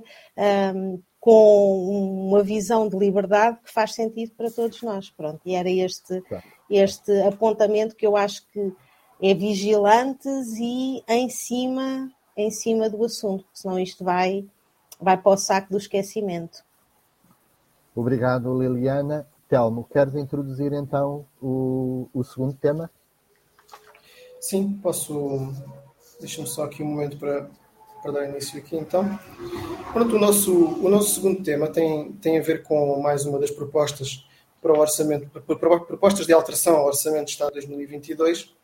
[0.74, 5.10] um, com uma visão de liberdade que faz sentido para todos nós.
[5.10, 6.24] Pronto, e era este,
[6.70, 8.74] este apontamento que eu acho que
[9.22, 14.46] é vigilantes e em cima, em cima do assunto, senão isto vai,
[15.02, 16.64] vai para o saco do esquecimento.
[17.94, 19.28] Obrigado, Liliana.
[19.48, 22.90] Telmo, queres introduzir então o, o segundo tema?
[24.40, 25.54] Sim, posso.
[26.20, 27.50] Deixa-me só aqui um momento para,
[28.02, 29.20] para dar início aqui então.
[29.94, 33.52] Pronto, o nosso, o nosso segundo tema tem, tem a ver com mais uma das
[33.52, 34.28] propostas
[34.62, 38.58] para o orçamento, propostas de alteração ao Orçamento de Estado 2022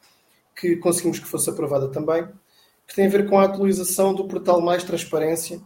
[0.55, 2.27] que conseguimos que fosse aprovada também,
[2.87, 5.61] que tem a ver com a atualização do portal Mais Transparência,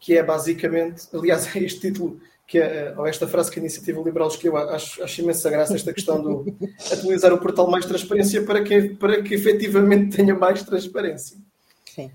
[0.00, 2.20] que é basicamente, aliás, é este título,
[2.52, 5.90] que é, ou esta frase que a Iniciativa Liberal escolheu, acho, acho imensa graça esta
[5.90, 6.54] questão do
[6.92, 11.38] atualizar o portal Mais Transparência para que, para que efetivamente tenha mais transparência.
[11.86, 12.10] Sim.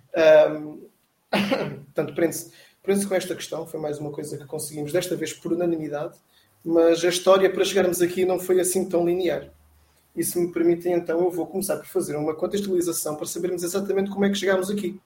[0.47, 0.87] Um,
[1.85, 2.51] portanto, prende-se
[2.83, 6.15] prende com esta questão, foi mais uma coisa que conseguimos, desta vez por unanimidade,
[6.63, 9.51] mas a história para chegarmos aqui não foi assim tão linear.
[10.15, 14.11] E se me permitem, então, eu vou começar por fazer uma contextualização para sabermos exatamente
[14.11, 15.01] como é que chegámos aqui.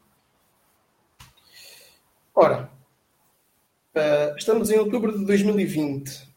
[2.36, 2.70] Ora,
[3.96, 6.30] uh, estamos em outubro de 2020.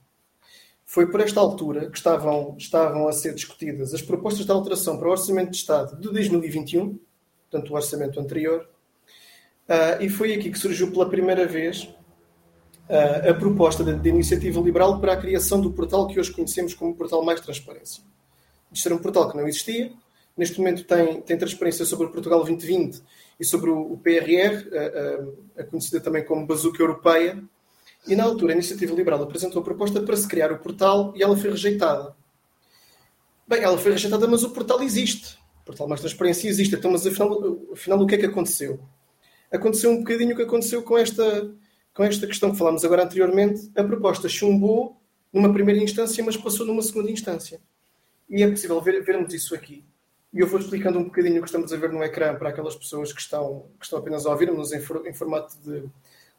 [0.84, 5.08] Foi por esta altura que estavam, estavam a ser discutidas as propostas de alteração para
[5.08, 6.98] o Orçamento de Estado de 2021,
[7.50, 8.68] portanto, o orçamento anterior,
[9.68, 11.84] uh, e foi aqui que surgiu pela primeira vez
[12.88, 16.94] uh, a proposta de iniciativa liberal para a criação do portal que hoje conhecemos como
[16.94, 18.02] Portal Mais Transparência
[18.74, 19.92] de ser um portal que não existia.
[20.36, 23.00] Neste momento tem, tem transparência sobre Portugal 2020
[23.38, 24.68] e sobre o, o PRR,
[25.56, 27.42] a, a, conhecida também como Bazuca Europeia.
[28.06, 31.22] E na altura a Iniciativa Liberal apresentou a proposta para se criar o portal e
[31.22, 32.14] ela foi rejeitada.
[33.46, 35.38] Bem, ela foi rejeitada, mas o portal existe.
[35.62, 36.74] O portal mais transparência existe.
[36.74, 38.80] Então, mas afinal, afinal o que é que aconteceu?
[39.50, 41.50] Aconteceu um bocadinho o que aconteceu com esta,
[41.94, 43.70] com esta questão que falámos agora anteriormente.
[43.76, 45.00] A proposta chumbou
[45.32, 47.60] numa primeira instância, mas passou numa segunda instância.
[48.28, 49.84] E é possível ver, vermos isso aqui.
[50.34, 52.74] E eu vou explicando um bocadinho o que estamos a ver no ecrã para aquelas
[52.74, 55.84] pessoas que estão, que estão apenas a ouvir-nos em, em, formato de,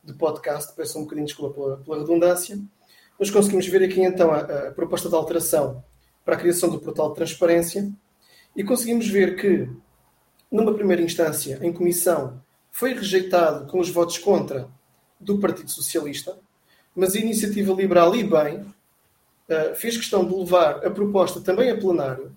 [0.03, 0.75] de, podcast.
[0.75, 2.59] Peço um bocadinho de desculpa pela, pela redundância.
[3.17, 5.81] Nós conseguimos ver aqui então a, a, proposta de alteração
[6.25, 7.89] para a criação do portal de transparência
[8.53, 9.69] e conseguimos ver que,
[10.51, 14.67] numa primeira instância, em comissão, foi rejeitado com os votos contra
[15.17, 16.37] do Partido Socialista,
[16.93, 21.77] mas a iniciativa liberal, e bem, uh, fez questão de levar a proposta também a
[21.77, 22.35] plenário,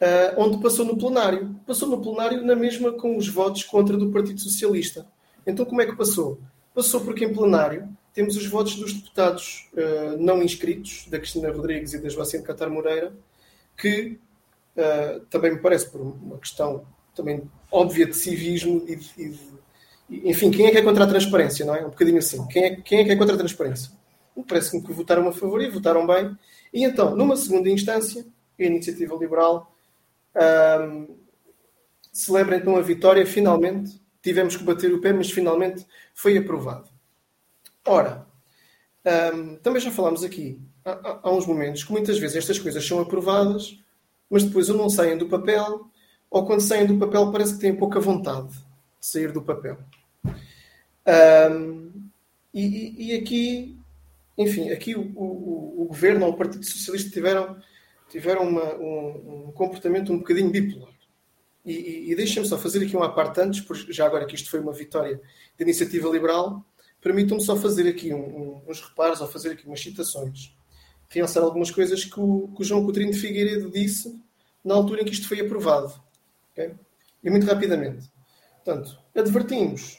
[0.00, 1.54] uh, onde passou no plenário.
[1.66, 5.06] Passou no plenário na mesma com os votos contra do Partido Socialista.
[5.46, 6.40] Então, como é que passou?
[6.74, 11.94] Passou porque em plenário temos os votos dos deputados uh, não inscritos, da Cristina Rodrigues
[11.94, 13.12] e da Joacine Catar Moreira,
[13.76, 14.18] que
[15.28, 19.38] também me parece por uma questão também óbvia de civismo e de, e de
[20.10, 21.84] enfim, quem é que é contra a transparência, não é?
[21.84, 22.44] Um bocadinho assim.
[22.48, 23.90] Quem é, quem é que é contra a transparência?
[24.46, 26.36] parece-me que votaram a favor e votaram bem.
[26.72, 28.24] E então, numa segunda instância,
[28.58, 29.72] a Iniciativa Liberal
[30.36, 31.16] um,
[32.12, 34.00] celebra então a vitória, finalmente.
[34.22, 36.88] Tivemos que bater o pé, mas finalmente foi aprovado.
[37.86, 38.26] Ora,
[39.34, 43.00] um, também já falámos aqui há, há uns momentos que muitas vezes estas coisas são
[43.00, 43.78] aprovadas,
[44.28, 45.86] mas depois ou não saem do papel,
[46.30, 49.78] ou quando saem do papel parece que têm pouca vontade de sair do papel.
[51.06, 52.10] Um,
[52.52, 53.80] e, e, aqui
[54.40, 57.56] enfim, aqui o, o, o governo ou o Partido Socialista tiveram,
[58.10, 60.92] tiveram uma, um, um, comportamento um bocadinho bipolar.
[61.64, 64.60] E, e, e deixem-me só fazer aqui uma parte antes, já agora que isto foi
[64.60, 65.16] uma vitória
[65.56, 66.64] da iniciativa liberal,
[67.00, 70.54] permitam-me só fazer aqui um, uns reparos ou fazer aqui umas citações.
[71.08, 74.20] Realçar algumas coisas que o, que o João Coutinho de Figueiredo disse
[74.64, 75.92] na altura em que isto foi aprovado.
[76.52, 76.74] Okay?
[77.22, 78.10] E muito rapidamente.
[78.64, 79.98] Portanto, advertimos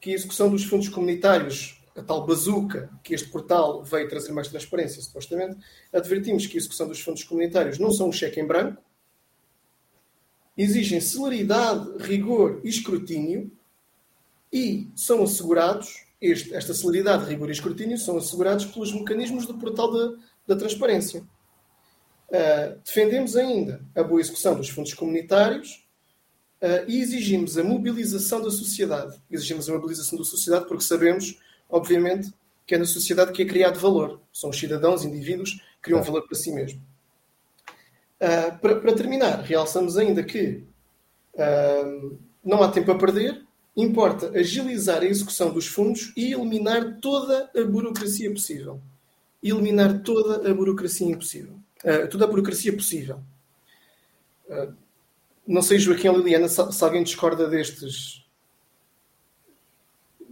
[0.00, 4.48] que a execução dos fundos comunitários a tal bazuca que este portal veio trazer mais
[4.48, 5.58] transparência, supostamente,
[5.92, 8.82] advertimos que a execução dos fundos comunitários não são um cheque em branco,
[10.56, 13.50] exigem celeridade, rigor e escrutínio
[14.52, 19.92] e são assegurados, este, esta celeridade, rigor e escrutínio são assegurados pelos mecanismos do portal
[19.92, 21.22] da, da transparência.
[22.28, 25.86] Uh, defendemos ainda a boa execução dos fundos comunitários
[26.62, 29.20] uh, e exigimos a mobilização da sociedade.
[29.30, 31.38] Exigimos a mobilização da sociedade porque sabemos
[31.72, 32.32] obviamente,
[32.66, 34.20] que é na sociedade que é criado valor.
[34.32, 36.80] São os cidadãos, indivíduos, que criam valor para si mesmo.
[38.20, 40.62] Uh, para, para, terminar, realçamos ainda que
[41.34, 43.42] uh, não há tempo a perder,
[43.76, 48.80] importa agilizar a execução dos fundos e eliminar toda a burocracia possível.
[49.42, 51.54] Eliminar toda a burocracia impossível.
[51.82, 53.18] Uh, toda a burocracia possível.
[55.44, 58.21] não sei, Joaquim ou Liliana, se, se alguém discorda destes,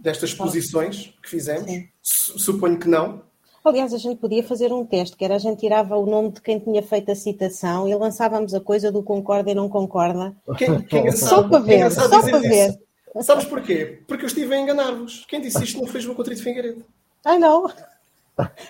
[0.01, 1.71] destas posições que fizemos?
[2.01, 3.21] Suponho que não.
[3.63, 6.41] Aliás, a gente podia fazer um teste, que era a gente tirava o nome de
[6.41, 10.35] quem tinha feito a citação e lançávamos a coisa do concorda e não concorda.
[10.57, 12.79] Quem, quem é só para ver, é só para ver.
[13.21, 14.01] Sabes porquê?
[14.07, 15.25] Porque eu estive a enganar-vos.
[15.27, 16.85] Quem disse isto não João Coutinho de Figueiredo.
[17.23, 17.71] Ah, não?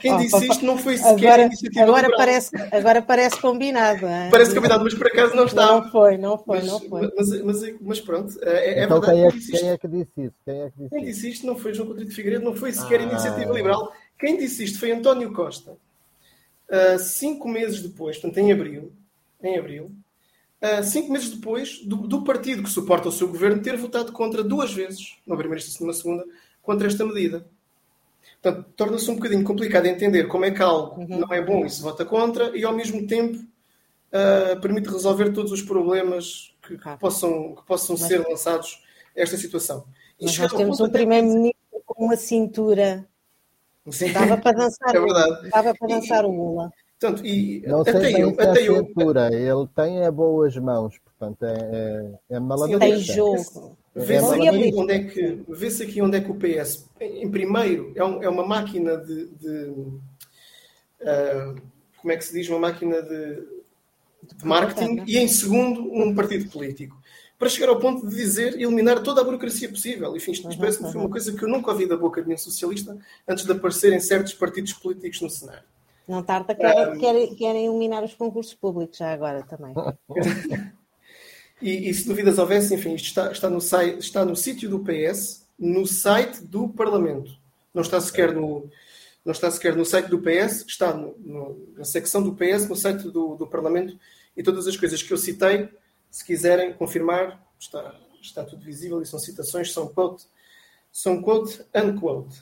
[0.02, 4.06] Quem oh, disse isto não foi sequer agora, iniciativa agora parece Agora parece combinado.
[4.06, 4.30] É?
[4.30, 5.68] Parece combinado, mas por acaso não está.
[5.68, 7.12] Não foi, não foi, mas, não foi.
[7.16, 9.40] Mas, mas, mas pronto, é, é então verdade.
[9.46, 10.36] Quem é, quem é, que disse isso?
[10.44, 12.72] Quem, é que disse, quem disse isto não foi João Coutinho de Figueiredo, não foi
[12.72, 13.04] sequer ah.
[13.04, 13.94] iniciativa liberal.
[14.20, 15.72] Quem disse isto foi António Costa.
[15.72, 18.92] Uh, cinco meses depois, portanto em abril,
[19.44, 19.92] em abril
[20.62, 24.44] uh, cinco meses depois do, do, partido que suporta o seu governo ter votado contra
[24.44, 26.24] duas vezes, uma primeira e uma segunda,
[26.62, 27.46] contra esta medida.
[28.42, 31.20] Portanto, torna-se um bocadinho complicado entender como é que algo uhum.
[31.20, 35.52] não é bom e se vota contra e, ao mesmo tempo, uh, permite resolver todos
[35.52, 38.84] os problemas que, que possam, que possam mas, ser lançados
[39.16, 39.86] a esta situação.
[40.20, 43.08] E mas nós temos um primeiro-ministro com uma cintura.
[43.92, 44.12] Sim.
[44.12, 45.50] Dava para dançar, é.
[45.50, 46.72] Dava para dançar e, o Lula.
[47.00, 51.44] Portanto, e não sei até eu, até eu, cintura, ele tem é boas mãos, portanto
[51.44, 53.78] é, é, é Tem jogo.
[53.94, 58.04] Vê-se aqui, onde é que, vê aqui onde é que o PS, em primeiro, é,
[58.04, 59.28] um, é uma máquina de.
[59.28, 59.70] de
[61.02, 61.62] uh,
[61.98, 62.50] como é que se diz?
[62.50, 63.36] Uma máquina de,
[64.36, 67.00] de marketing e, em segundo, um partido político.
[67.38, 70.16] Para chegar ao ponto de dizer eliminar toda a burocracia possível.
[70.16, 72.98] Enfim, isto parece-me foi uma coisa que eu nunca ouvi da boca de nenhum socialista
[73.28, 75.64] antes de aparecerem certos partidos políticos no cenário.
[76.08, 79.74] Não tarda, querem, um, querem, querem eliminar os concursos públicos já agora também.
[81.62, 85.46] E, e, se dúvidas houvesse, enfim, isto está, está, no, está no sítio do PS,
[85.58, 87.32] no site do Parlamento.
[87.74, 88.70] Não está sequer no,
[89.24, 92.76] não está sequer no site do PS, está no, no, na secção do PS, no
[92.76, 93.98] site do, do, Parlamento,
[94.36, 95.70] e todas as coisas que eu citei,
[96.10, 100.26] se quiserem confirmar, está, está tudo visível e são citações, são quote,
[100.92, 102.42] são quote, unquote.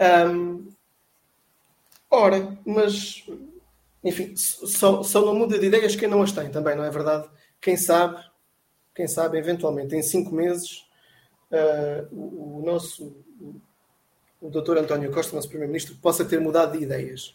[0.00, 0.68] Um,
[2.10, 3.24] ora, mas,
[4.02, 7.28] enfim, só, só não muda de ideias quem não as tem também, não é verdade?
[7.64, 8.22] Quem sabe,
[8.94, 10.84] quem sabe, eventualmente, em cinco meses,
[11.50, 13.16] uh, o, o, nosso,
[14.38, 17.34] o, doutor António Costa, nosso primeiro-ministro, possa ter mudado de ideias.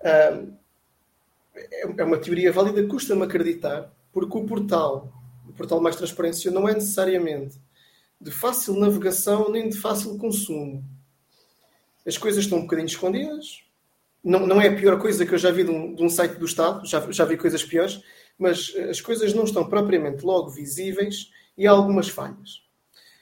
[0.00, 0.52] Uh,
[1.96, 5.12] é uma teoria válida, custa-me acreditar, porque o portal,
[5.48, 7.60] o portal Mais Transparência, não é necessariamente
[8.20, 10.84] de fácil navegação nem de fácil consumo.
[12.04, 13.62] As coisas estão um bocadinho escondidas.
[14.22, 16.38] Não, não é a pior coisa que eu já vi de um, de um site
[16.38, 18.00] do Estado, já, já vi coisas piores,
[18.38, 22.62] mas as coisas não estão propriamente logo visíveis e há algumas falhas.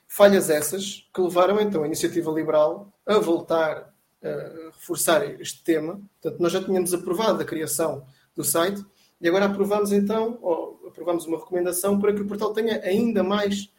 [0.06, 6.00] Falhas essas que levaram então a iniciativa liberal a voltar a reforçar este tema.
[6.20, 8.04] Portanto, nós já tínhamos aprovado a criação
[8.34, 8.84] do site
[9.20, 13.70] e agora aprovamos então, ou aprovamos uma recomendação para que o portal tenha ainda mais,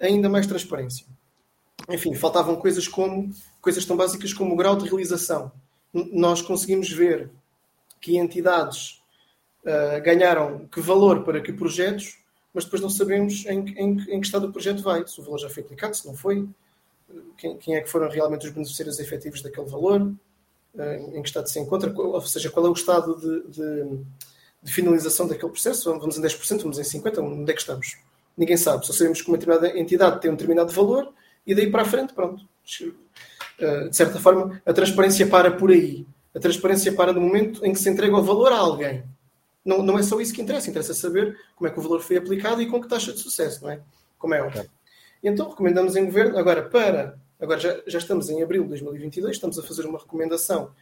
[0.00, 1.06] ainda mais transparência.
[1.88, 5.50] Enfim, faltavam coisas como coisas tão básicas como o grau de realização.
[5.92, 7.30] Nós conseguimos ver
[8.00, 9.01] que entidades
[9.64, 12.18] uh, ganharam que valor para que projetos,
[12.52, 15.38] mas depois não sabemos em, em, em, que estado o projeto vai, se o valor
[15.38, 16.46] já foi aplicado, se não foi,
[17.36, 21.48] quem, quem é que foram realmente os beneficiários efetivos daquele valor, uh, em que estado
[21.48, 23.98] se encontra, ou seja, qual é o estado de, de,
[24.62, 27.96] de, finalização daquele processo, vamos em 10%, vamos em 50%, onde é que estamos?
[28.36, 31.12] Ninguém sabe, só sabemos que uma determinada entidade tem um determinado valor
[31.46, 32.42] e daí para a frente, pronto.
[33.58, 36.06] Uh, de certa forma, a transparência para por aí.
[36.34, 39.04] A transparência para no momento em que se entrega o valor a alguém
[39.64, 42.16] não, não é só isso que interessa, interessa saber como é que o valor foi
[42.16, 43.80] aplicado e com que taxa de sucesso, não é?
[44.18, 44.68] Como é óbvio.
[45.22, 49.58] Então recomendamos em governo, agora para, agora já, já estamos em abril de 2022, estamos
[49.58, 50.72] a fazer uma recomendação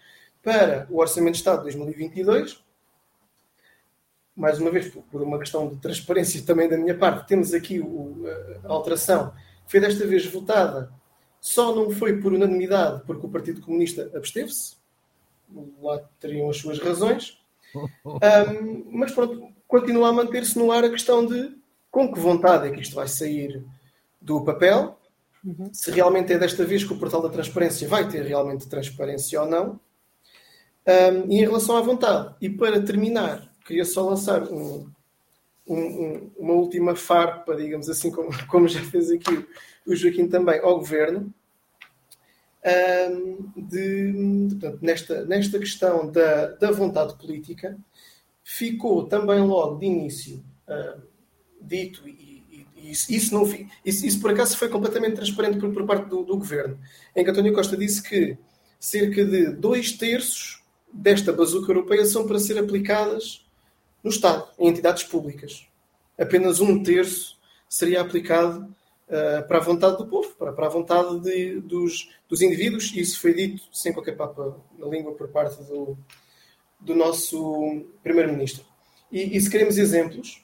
[0.43, 2.63] para o Orçamento de Estado de 2022.
[4.35, 8.25] Mais uma vez, por uma questão de transparência também da minha parte, temos aqui o,
[8.65, 9.33] a alteração
[9.67, 10.91] que foi desta vez votada,
[11.41, 14.77] só não foi por unanimidade, porque o Partido Comunista absteve-se.
[15.83, 17.40] Lá teriam as suas razões.
[17.75, 21.59] Um, mas pronto, continua a manter-se no ar a questão de
[21.91, 23.65] com que vontade é que isto vai sair
[24.21, 24.99] do papel,
[25.45, 25.73] uhum.
[25.73, 29.49] se realmente é desta vez que o portal da transparência vai ter realmente transparência ou
[29.49, 29.81] não.
[30.87, 34.91] Um, e em relação à vontade, e para terminar, queria só lançar um,
[35.67, 39.47] um, uma última farpa, digamos assim, como, como já fez aqui
[39.87, 41.33] o Joaquim também, ao governo,
[43.57, 47.79] de, portanto, nesta, nesta questão da, da vontade política,
[48.45, 51.01] ficou também logo de início uh,
[51.61, 53.45] dito, e, e, e isso, isso, não,
[53.85, 56.79] isso, isso, por acaso foi completamente transparente por, por parte do, do, governo,
[57.15, 58.37] em que António Costa disse que
[58.79, 63.47] cerca de dois terços desta bazuca europeia são para ser aplicadas
[64.03, 65.67] no Estado, em entidades públicas.
[66.19, 67.39] Apenas um terço
[67.69, 68.75] seria aplicado
[69.11, 73.01] uh, para a vontade do povo, para, para a vontade de, dos, dos indivíduos, e
[73.01, 75.99] isso foi dito sem qualquer papa na língua por parte do,
[76.79, 78.65] do nosso Primeiro-Ministro.
[79.11, 80.43] E, e, se queremos exemplos,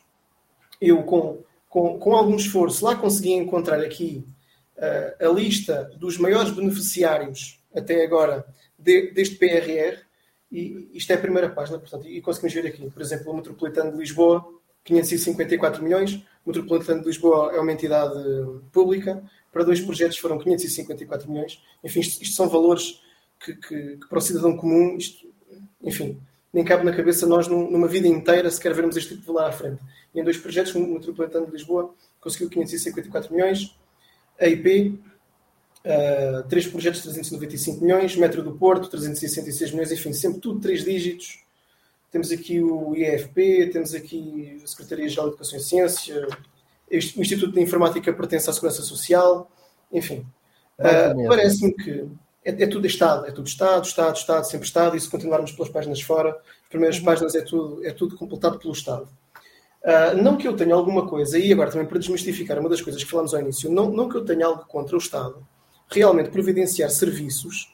[0.80, 4.26] eu, com, com, com algum esforço, lá consegui encontrar aqui
[4.76, 8.44] uh, a lista dos maiores beneficiários até agora
[8.78, 10.04] de, deste PRR,
[10.50, 13.92] e isto é a primeira página, portanto, e conseguimos ver aqui, por exemplo, o Metropolitano
[13.92, 14.46] de Lisboa,
[14.84, 18.14] 554 milhões, Metropolitano de Lisboa é uma entidade
[18.72, 19.22] pública,
[19.53, 21.62] para dois projetos foram 554 milhões.
[21.82, 23.01] Enfim, isto, isto são valores
[23.40, 25.26] que, que, que, para o cidadão comum, isto,
[25.82, 26.20] enfim,
[26.53, 29.53] nem cabe na cabeça nós, numa vida inteira, sequer vermos este tipo de valor à
[29.53, 29.80] frente.
[30.14, 33.76] E em dois projetos, o Metropolitano de Lisboa conseguiu 554 milhões,
[34.38, 35.01] a IP,
[35.84, 41.45] uh, três projetos, 395 milhões, Metro do Porto, 366 milhões, enfim, sempre tudo três dígitos.
[42.11, 46.26] Temos aqui o IEFP, temos aqui a Secretaria-Geral de Educação e Ciência,
[46.90, 49.50] o Instituto de Informática pertence à Segurança Social,
[49.92, 50.26] enfim.
[50.78, 52.07] Uh, Parece-me que
[52.44, 55.68] é, é, tudo Estado, é tudo Estado, Estado, Estado, sempre Estado, e se continuarmos pelas
[55.68, 56.30] páginas fora,
[56.62, 57.04] as primeiras uhum.
[57.04, 59.09] páginas é tudo, é tudo completado pelo Estado.
[59.82, 63.02] Uh, não que eu tenha alguma coisa, e agora também para desmistificar uma das coisas
[63.02, 65.46] que falámos ao início, não, não que eu tenha algo contra o Estado
[65.88, 67.72] realmente providenciar serviços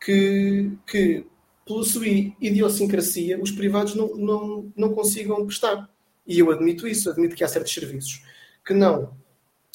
[0.00, 1.26] que, que
[1.66, 5.90] pela sua idiosincrasia, os privados não, não, não consigam prestar.
[6.24, 8.22] E eu admito isso, admito que há certos serviços
[8.64, 9.04] que não,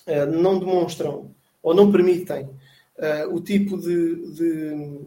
[0.08, 5.00] uh, não demonstram ou não permitem uh, o tipo de, de,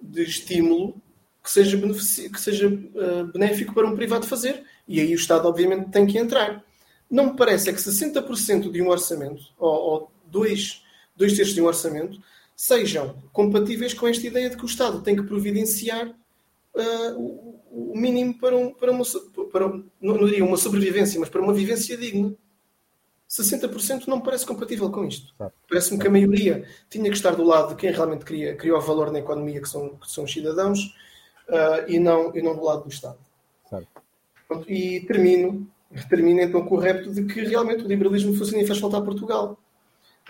[0.00, 0.94] de, estímulo
[1.42, 4.64] que seja, que seja uh, benéfico para um privado fazer.
[4.86, 6.64] E aí o Estado, obviamente, tem que entrar.
[7.10, 10.84] Não me parece é que 60% de um orçamento, ou, ou dois,
[11.16, 12.20] dois terços de um orçamento,
[12.60, 16.08] sejam compatíveis com esta ideia de que o Estado tem que providenciar
[16.74, 19.02] uh, o, o, mínimo para, um, para, uma,
[19.50, 22.34] para não, não diria uma sobrevivência, mas para uma vivência digna.
[23.30, 25.34] 60% não me parece compatível com isto.
[25.66, 29.10] Parece-me que a maioria tinha que estar do lado de quem realmente cria, criou valor
[29.10, 30.80] na economia, que são, que são os cidadãos,
[31.48, 33.18] uh, e, não, e não do lado do Estado.
[34.46, 35.66] Pronto, e termino,
[36.10, 39.02] termino então com o repto de que realmente o liberalismo funciona e faz falta a
[39.02, 39.58] Portugal.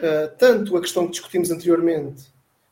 [0.00, 2.24] Uh, tanto a questão que discutimos anteriormente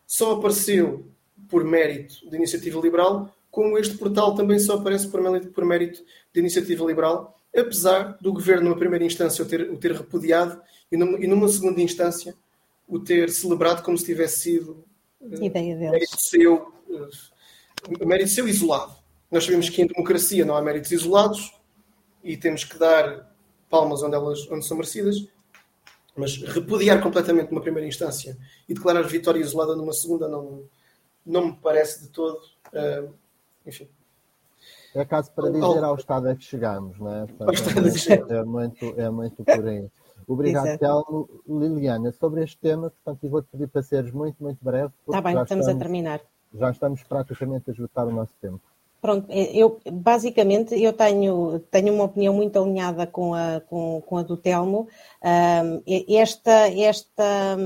[0.07, 1.05] só apareceu
[1.49, 6.03] por mérito da iniciativa liberal, como este portal também só aparece por mérito, por mérito
[6.35, 10.61] da iniciativa liberal apesar do governo, numa primeira instância, o ter, o ter repudiado
[10.91, 12.35] e numa, e numa, segunda instância,
[12.87, 14.85] o ter celebrado como se tivesse sido
[15.21, 18.97] uh, Ideia mérito seu, uh, mérito seu isolado.
[19.31, 21.55] Nós sabemos que em democracia não há méritos isolados
[22.25, 23.31] e temos que dar
[23.69, 25.27] palmas onde elas onde são merecidas,
[26.19, 28.37] mas repudiar completamente numa primeira instância
[28.69, 30.65] e declarar vitória isolada numa segunda não,
[31.25, 32.41] não me parece de todo.
[32.73, 33.13] Uh,
[33.67, 33.89] enfim,
[34.95, 37.27] é caso para dizer ao estado a que chegamos, não é?
[37.27, 39.89] Portanto, é, é, muito, é muito por aí.
[40.27, 41.29] Obrigado, Telmo.
[41.49, 44.93] Liliana, sobre este tema, portanto, eu vou-te pedir para seres muito, muito breve.
[45.07, 46.21] Está bem, estamos, estamos, a terminar.
[46.55, 48.61] Já estamos praticamente a esgotar o nosso tempo.
[49.01, 54.17] Pronto, é, eu basicamente eu tenho, tenho uma opinião muito alinhada com a, com, com
[54.17, 54.89] a do Telmo.
[55.23, 57.57] Um, esta, esta,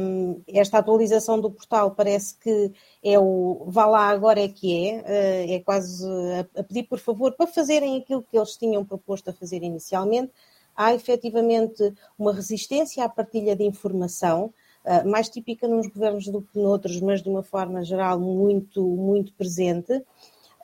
[0.47, 2.73] esta atualização do portal parece que
[3.03, 6.99] é o vá lá agora é que é, uh, é quase a, a, pedir por
[6.99, 10.33] favor para fazerem aquilo que eles tinham proposto a fazer inicialmente.
[10.77, 14.53] Há efetivamente uma resistência à partilha de informação,
[14.85, 19.33] uh, mais típica nos governos do que noutros, mas de uma forma geral muito, muito
[19.33, 20.03] presente.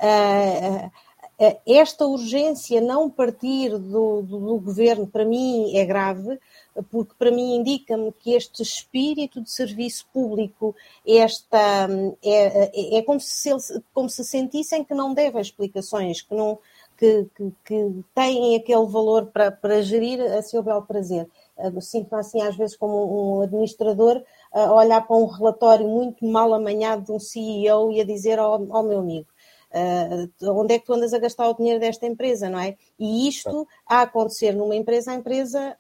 [0.01, 0.91] Uh,
[1.65, 6.37] esta urgência não partir do, do, do, governo, para mim, é grave,
[6.91, 10.75] porque para mim indica-me que este espírito de serviço público,
[11.07, 11.89] esta,
[12.25, 13.51] é, é, como, se,
[13.95, 16.59] como se sentissem que não devem explicações, que, não,
[16.97, 21.29] que, que, que têm aquele valor para, para gerir a seu bel prazer.
[21.81, 24.23] Sinto-me assim, às vezes, como um administrador,
[24.53, 28.55] a olhar para um relatório muito mal amanhado de um CEO e a dizer ao,
[28.75, 29.27] ao meu amigo
[29.71, 32.77] Uh, onde é que tu andas a gastar o dinheiro desta empresa, não é?
[32.99, 35.77] E isto a acontecer numa empresa, a empresa,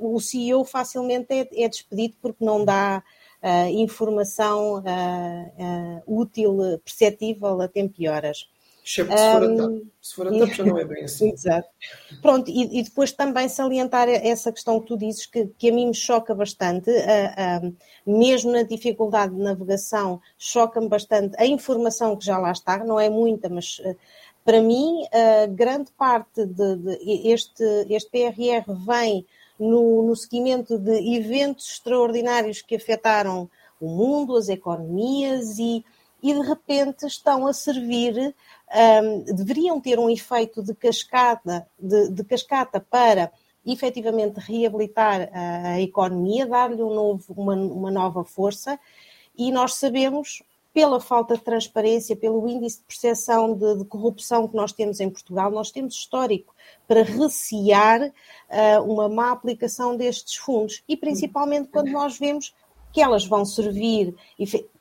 [0.00, 3.02] uh, o CEO facilmente é, é, despedido porque não dá
[3.42, 4.82] uh, informação
[6.06, 8.48] útil, perceptível a tempo e horas.
[8.88, 11.28] Excepto se for, a se for a TAP já não é bem assim.
[11.32, 11.68] Exato.
[12.22, 15.88] Pronto, e, e, depois também salientar essa questão que tu dizes, que, que a mim
[15.88, 17.76] me choca bastante, uh, uh,
[18.06, 23.10] mesmo na dificuldade de navegação, choca-me bastante a informação que já lá está, não é
[23.10, 23.94] muita, mas uh,
[24.42, 25.02] para mim,
[25.50, 29.26] grande parte de, de, este, este PRR vem
[29.60, 35.84] no, no seguimento de eventos extraordinários que afetaram o mundo, as economias e,
[36.22, 38.34] e de repente estão a servir
[39.02, 43.32] um, deveriam ter um efeito de cascata, de, de cascata para
[43.64, 48.78] efetivamente reabilitar a, a economia, dar-lhe um novo, uma, uma nova força,
[49.36, 50.42] e nós sabemos,
[50.72, 55.10] pela falta de transparência, pelo índice de percepção de, de, corrupção que nós temos em
[55.10, 56.54] Portugal, nós temos histórico
[56.86, 60.82] para recear uh, uma má aplicação destes fundos.
[60.88, 62.54] E principalmente quando nós vemos
[62.92, 64.14] que elas vão servir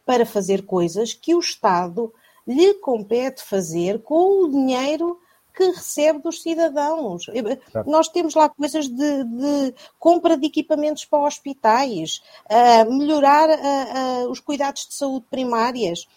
[0.08, 2.14] para fazer coisas que o Estado
[2.48, 5.20] lhe compete fazer com o dinheiro
[5.54, 7.26] que recebe dos cidadãos.
[7.26, 7.90] Certo.
[7.90, 14.30] Nós temos lá coisas de, de, compra de equipamentos para hospitais, uh, melhorar uh, uh,
[14.30, 16.08] os cuidados de saúde primárias,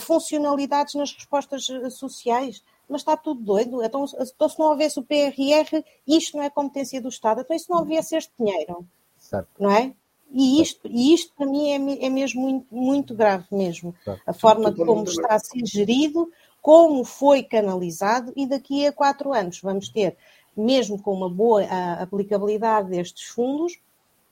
[0.00, 2.60] funcionalidades nas respostas sociais.
[2.88, 3.84] mas está tudo doido.
[3.84, 7.42] Então, então, se não houvesse o PRR, isto não é competência do Estado.
[7.42, 8.84] Então, e se não houvesse este dinheiro?
[9.16, 9.48] Certo.
[9.60, 9.94] Não é?
[10.32, 13.94] E isto, e isto para mim é, é mesmo muito, muito grave mesmo.
[14.04, 14.22] Certo.
[14.26, 16.30] A forma como está a ser gerido,
[16.62, 20.16] como foi canalizado e daqui a quatro anos vamos ter,
[20.56, 21.64] mesmo com uma boa
[22.00, 23.78] aplicabilidade destes fundos,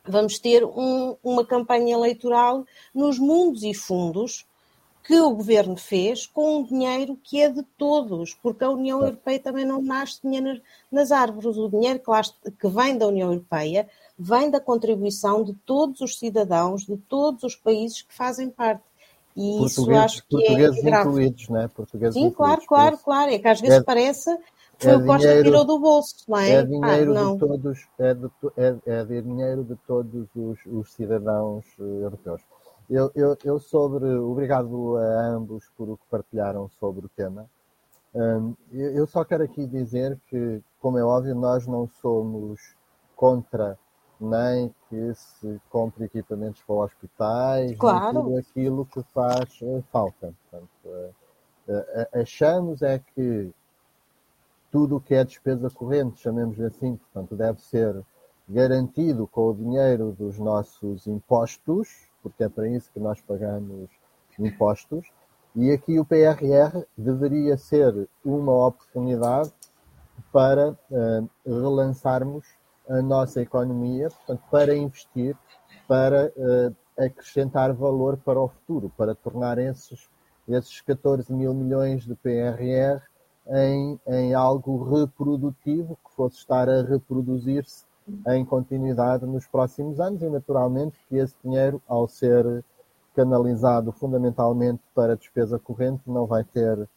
[0.07, 4.47] vamos ter um, uma campanha eleitoral nos mundos e fundos
[5.09, 9.39] que o governo fez com um dinheiro que é de todos, porque a União Europeia
[9.39, 10.61] também não nasce dinheiro
[10.93, 11.57] nas árvores.
[11.57, 13.89] O dinheiro que, lá, que vem da União Europeia
[14.19, 18.83] vem da contribuição de todos os cidadãos de todos os países que fazem parte.
[19.37, 21.09] E isso acho que é portugueses é grave.
[21.09, 21.69] incluídos, não é?
[21.69, 23.31] Portugueses Sim, claro, claro, claro.
[23.31, 26.15] É que às vezes é, parece que foi é o Costa que tirou do bolso,
[26.27, 26.51] não é?
[26.51, 31.65] É dinheiro ah, de todos, é, de, é, é dinheiro de todos os, os cidadãos
[31.79, 32.43] eh, europeus.
[32.91, 37.49] Eu, eu, eu, sobre, obrigado a ambos por o que partilharam sobre o tema.
[38.15, 42.75] Um, eu só quero aqui dizer que, como é óbvio, nós não somos
[43.15, 43.79] contra
[44.21, 48.23] nem que se compre equipamentos para hospitais, claro.
[48.23, 50.35] tudo aquilo que faz uh, falta.
[50.51, 53.51] Portanto, uh, uh, achamos é que
[54.71, 58.03] tudo o que é despesa corrente, chamemos-lhe assim, portanto, deve ser
[58.49, 63.89] garantido com o dinheiro dos nossos impostos, porque é para isso que nós pagamos
[64.39, 65.07] impostos,
[65.55, 69.53] e aqui o PRR deveria ser uma oportunidade
[70.33, 70.77] para
[71.45, 72.58] relançarmos
[72.89, 75.37] a nossa economia, portanto, para investir,
[75.87, 80.09] para uh, acrescentar valor para o futuro, para tornar esses,
[80.49, 83.03] esses 14 mil milhões de PRR
[83.49, 87.85] em, em algo reprodutivo, que fosse estar a reproduzir-se
[88.29, 92.65] em continuidade nos próximos anos e, naturalmente, que esse dinheiro, ao ser
[93.15, 96.89] canalizado fundamentalmente para despesa corrente, não vai ter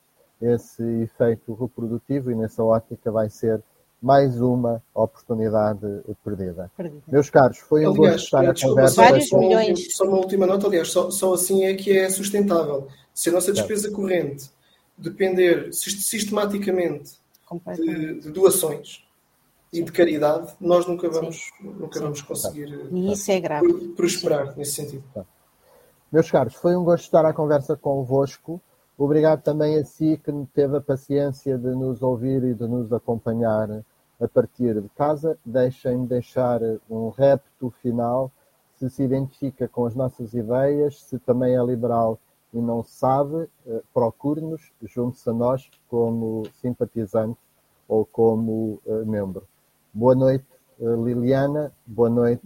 [0.42, 3.62] esse efeito reprodutivo e, nessa ótica, vai ser
[4.02, 5.86] mais uma oportunidade
[6.24, 6.72] perdida.
[6.76, 7.04] perdida.
[7.08, 9.02] Meus caros, foi um aliás, gosto estar a conversa.
[9.02, 9.96] Vários só, milhões.
[9.96, 12.88] Só uma última nota, aliás, só, só assim é que é sustentável.
[13.14, 14.50] Se a nossa despesa corrente
[14.98, 17.20] depender sistematicamente
[17.76, 19.06] de, de, doações
[19.72, 23.90] e de caridade, nós nunca vamos, nunca vamos conseguir e isso é grave.
[23.90, 25.04] prosperar nesse sentido.
[26.12, 28.62] Meus caros, foi um gosto estar à conversa convosco.
[28.98, 33.84] Obrigado também a si que teve a paciência de nos ouvir e de nos acompanhar
[34.22, 35.38] a partir de casa.
[35.44, 38.32] Deixem-me deixar um repto final.
[38.76, 42.20] Se se identifica com as nossas ideias, se também é liberal
[42.54, 47.40] e não sabe, eh, procure-nos, junte-se a nós como simpatizante
[47.88, 49.44] ou como uh, membro.
[49.94, 50.46] Boa noite,
[50.80, 51.74] uh, Liliana.
[51.86, 52.42] Boa noite,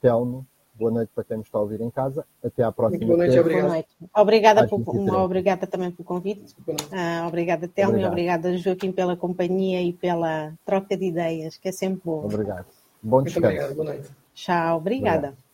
[0.00, 0.46] Telmo.
[0.82, 2.26] Boa noite para quem nos está a ouvir em casa.
[2.42, 3.06] Até à próxima.
[3.06, 3.62] Boa noite, obrigado.
[3.62, 3.88] Boa noite.
[4.16, 6.56] Obrigada, por, uma, obrigada também pelo convite.
[6.66, 11.72] Uh, obrigada, Telmo, e obrigada, Joaquim, pela companhia e pela troca de ideias, que é
[11.72, 12.24] sempre bom.
[12.24, 12.66] Obrigado.
[13.00, 13.46] Bom descanso.
[13.46, 13.74] Muito obrigado.
[13.76, 14.10] Boa noite.
[14.34, 15.28] Tchau, obrigada.
[15.28, 15.51] Obrigado.